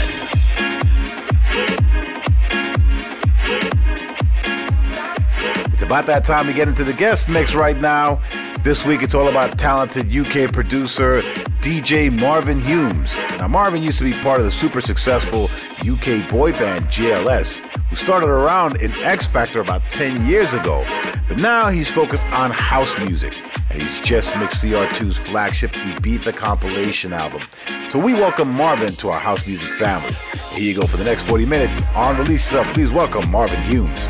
It's 5.74 5.82
about 5.82 6.06
that 6.06 6.24
time 6.24 6.46
to 6.46 6.54
get 6.54 6.68
into 6.68 6.84
the 6.84 6.94
guest 6.94 7.28
mix 7.28 7.54
right 7.54 7.78
now. 7.78 8.22
This 8.64 8.86
week 8.86 9.02
it's 9.02 9.14
all 9.14 9.28
about 9.28 9.58
talented 9.58 10.10
UK 10.10 10.50
producer 10.50 11.20
DJ 11.66 12.16
Marvin 12.20 12.60
Humes. 12.60 13.12
Now, 13.40 13.48
Marvin 13.48 13.82
used 13.82 13.98
to 13.98 14.04
be 14.04 14.12
part 14.12 14.38
of 14.38 14.44
the 14.44 14.52
super 14.52 14.80
successful 14.80 15.46
UK 15.80 16.30
boy 16.30 16.52
band 16.52 16.84
JLS, 16.84 17.58
who 17.90 17.96
started 17.96 18.28
around 18.28 18.76
in 18.76 18.92
X 18.98 19.26
Factor 19.26 19.62
about 19.62 19.82
10 19.90 20.28
years 20.28 20.54
ago. 20.54 20.86
But 21.26 21.38
now 21.38 21.68
he's 21.70 21.90
focused 21.90 22.24
on 22.26 22.52
house 22.52 22.96
music, 23.04 23.34
and 23.70 23.82
he's 23.82 24.00
just 24.02 24.38
mixed 24.38 24.62
CR2's 24.62 25.16
flagship 25.16 25.72
Ibiza 25.72 26.36
compilation 26.36 27.12
album. 27.12 27.42
So 27.90 27.98
we 27.98 28.12
welcome 28.12 28.48
Marvin 28.48 28.92
to 28.92 29.08
our 29.08 29.18
house 29.18 29.44
music 29.44 29.72
family. 29.72 30.14
Here 30.52 30.72
you 30.72 30.80
go 30.80 30.86
for 30.86 30.98
the 30.98 31.04
next 31.04 31.22
40 31.22 31.46
minutes 31.46 31.82
on 31.96 32.16
Release 32.16 32.46
Yourself. 32.46 32.72
Please 32.74 32.92
welcome 32.92 33.28
Marvin 33.28 33.60
Humes. 33.62 34.08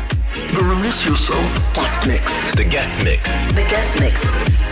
The 0.53 0.63
Release 0.63 1.03
Yourself 1.07 1.67
Guest 1.97 2.05
mix. 2.05 2.51
The 2.51 2.63
guest 2.63 3.03
mix. 3.03 3.43
The 3.45 3.65
guest 3.69 3.99
mix. 3.99 4.66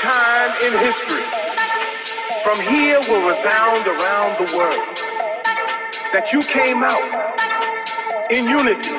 time 0.00 0.50
in 0.64 0.72
history, 0.80 1.20
from 2.40 2.56
here 2.72 2.96
will 3.04 3.20
resound 3.28 3.84
around 3.84 4.32
the 4.40 4.48
world, 4.56 4.96
that 6.16 6.32
you 6.32 6.40
came 6.40 6.80
out 6.80 7.04
in 8.32 8.48
unity 8.48 8.96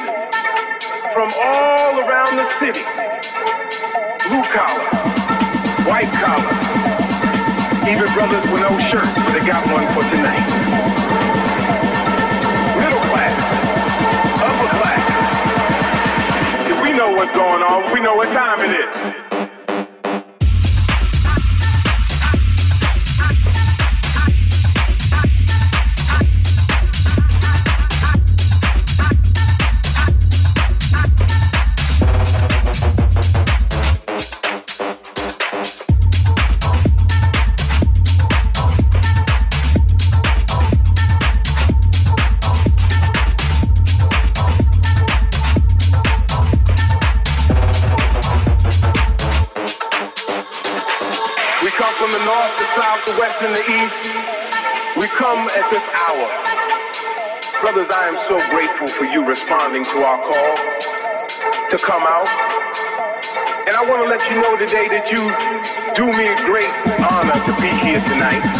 from 1.09 1.25
all 1.41 2.05
around 2.05 2.37
the 2.37 2.45
city, 2.61 2.85
blue 4.29 4.45
collar, 4.53 4.85
white 5.89 6.11
collar, 6.21 6.53
even 7.89 8.05
brothers 8.13 8.45
with 8.53 8.61
no 8.61 8.69
shirts, 8.93 9.09
but 9.25 9.33
they 9.33 9.41
got 9.41 9.65
one 9.73 9.81
for 9.97 10.05
tonight. 10.13 10.45
Middle 12.77 13.01
class, 13.09 13.33
upper 14.37 14.69
class. 14.77 15.01
If 16.69 16.77
we 16.77 16.93
know 16.93 17.09
what's 17.17 17.33
going 17.33 17.65
on, 17.65 17.89
we 17.91 17.99
know 18.01 18.13
what 18.13 18.29
time 18.37 18.61
it 18.61 18.85
is. 18.85 19.50
here 67.91 67.99
tonight. 68.05 68.50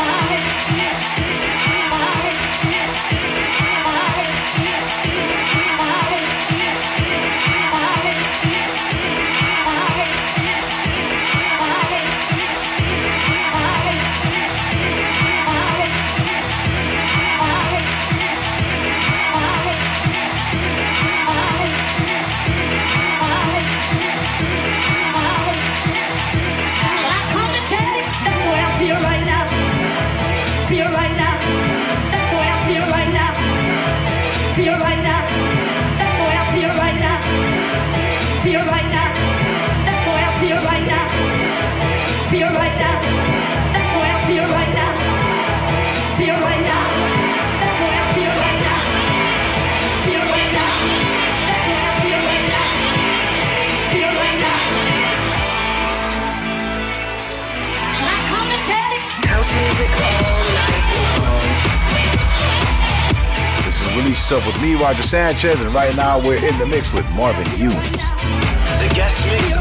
I, 0.00 0.67
Yourself 64.28 64.52
with 64.52 64.62
me, 64.62 64.74
Roger 64.74 65.02
Sanchez, 65.02 65.58
and 65.62 65.72
right 65.72 65.96
now 65.96 66.18
we're 66.18 66.36
in 66.36 66.58
the 66.58 66.66
mix 66.66 66.92
with 66.92 67.10
Marvin 67.14 67.46
Humes. 67.56 67.74
The 67.92 68.92
guest 68.94 69.24
mix 69.32 69.56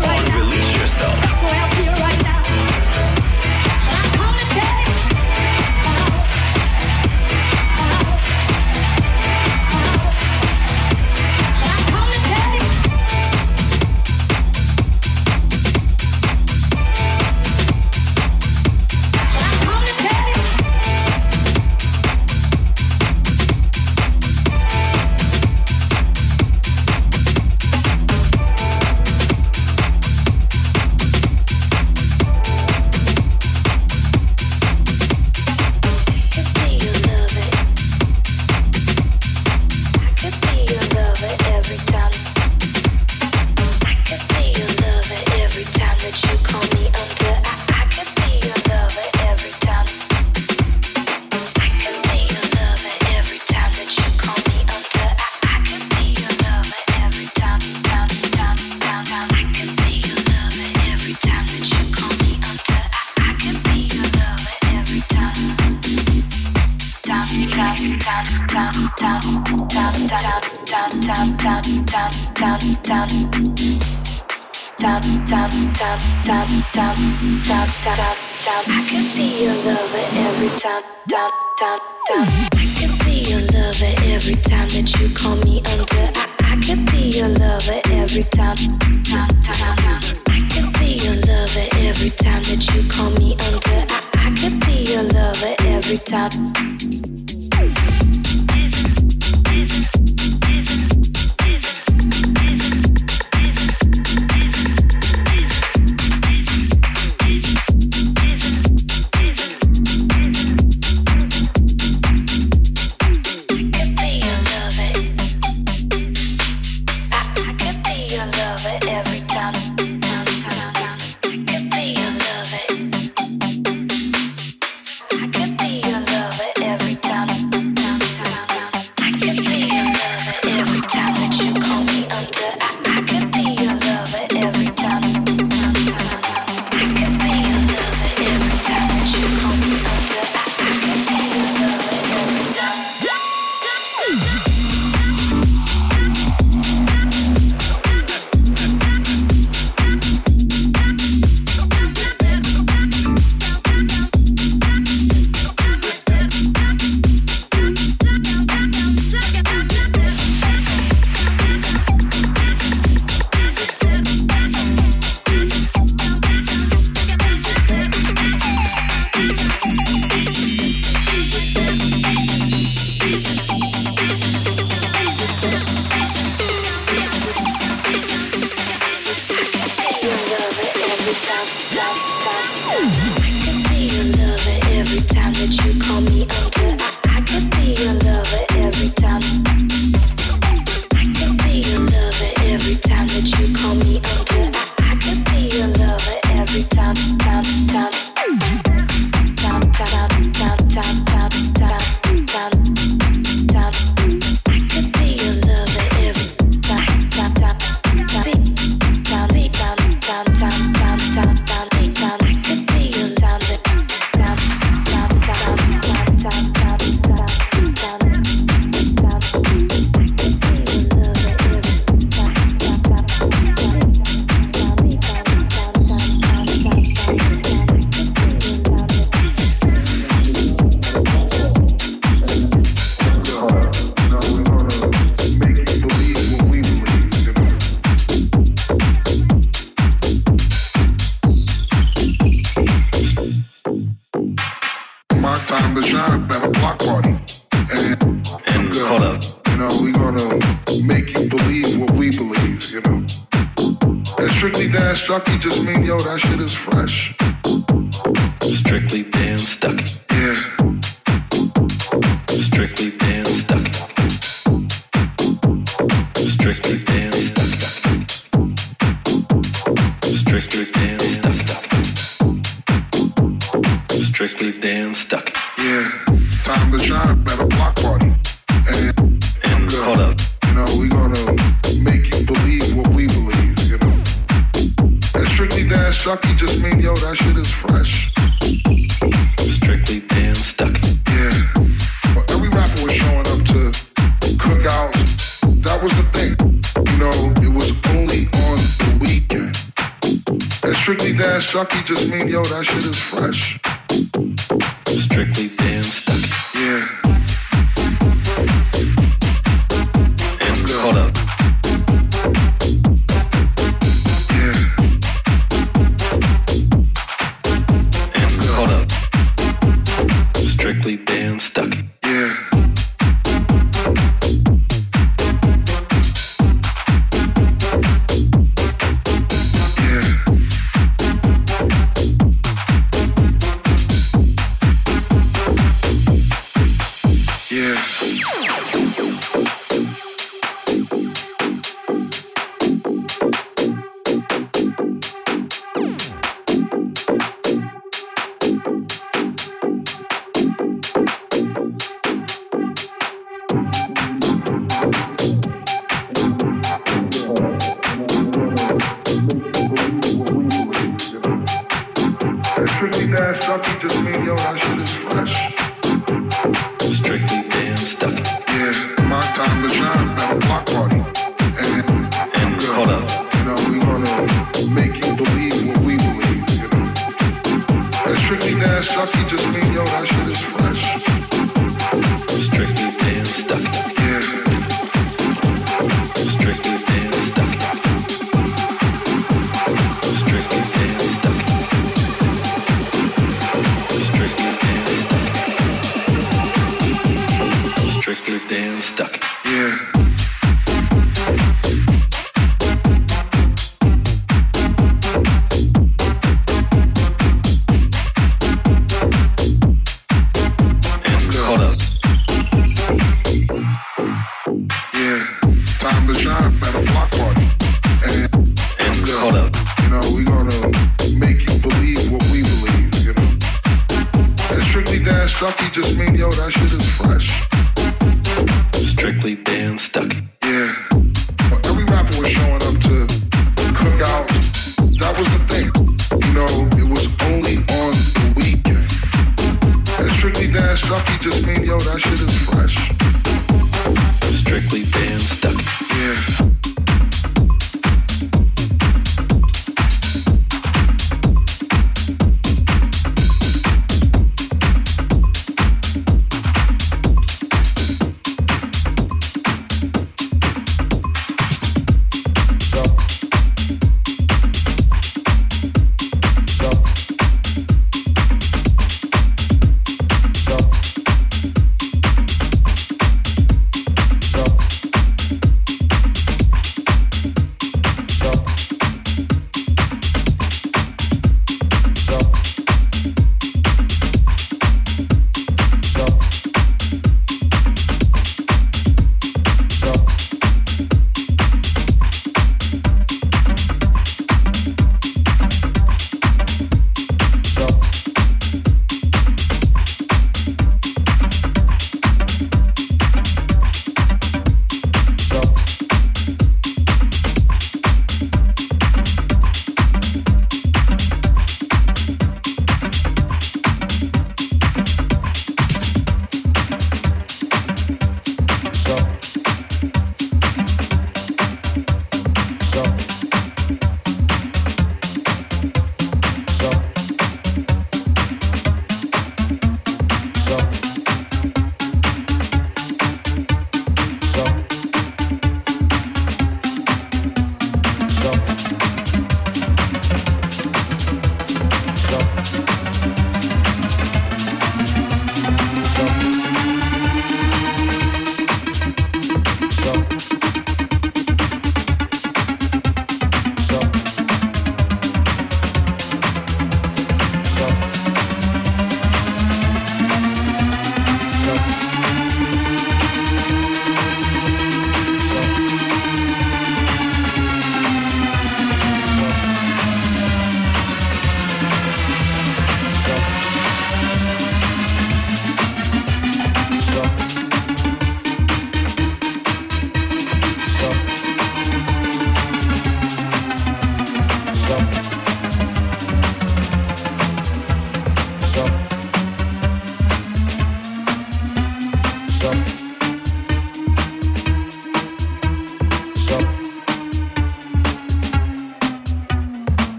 time 369.70 370.17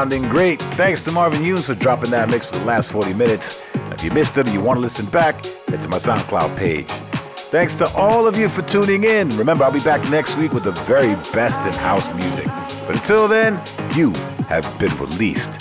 sounding 0.00 0.26
great. 0.30 0.62
Thanks 0.80 1.02
to 1.02 1.12
Marvin 1.12 1.44
Humes 1.44 1.66
for 1.66 1.74
dropping 1.74 2.10
that 2.10 2.30
mix 2.30 2.46
for 2.46 2.56
the 2.56 2.64
last 2.64 2.90
40 2.90 3.12
minutes. 3.12 3.60
If 3.92 4.02
you 4.02 4.10
missed 4.12 4.38
it 4.38 4.48
or 4.48 4.52
you 4.52 4.62
want 4.62 4.78
to 4.78 4.80
listen 4.80 5.04
back, 5.04 5.44
head 5.44 5.78
to 5.80 5.88
my 5.88 5.98
SoundCloud 5.98 6.56
page. 6.56 6.88
Thanks 7.52 7.74
to 7.76 7.88
all 7.90 8.26
of 8.26 8.38
you 8.38 8.48
for 8.48 8.62
tuning 8.62 9.04
in. 9.04 9.28
Remember, 9.36 9.62
I'll 9.62 9.70
be 9.70 9.78
back 9.80 10.02
next 10.08 10.38
week 10.38 10.54
with 10.54 10.64
the 10.64 10.72
very 10.88 11.16
best 11.34 11.60
in 11.66 11.74
house 11.74 12.06
music. 12.14 12.46
But 12.86 12.96
until 12.96 13.28
then, 13.28 13.60
you 13.94 14.10
have 14.48 14.64
been 14.78 14.96
released. 14.96 15.59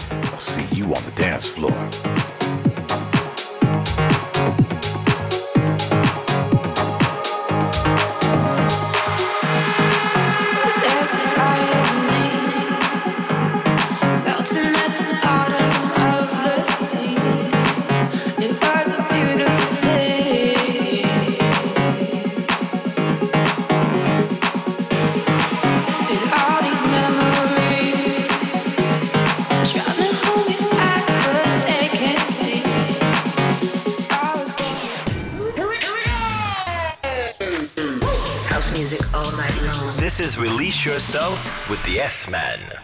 With 41.69 41.83
the 41.83 41.99
S 41.99 42.29
Man. 42.29 42.78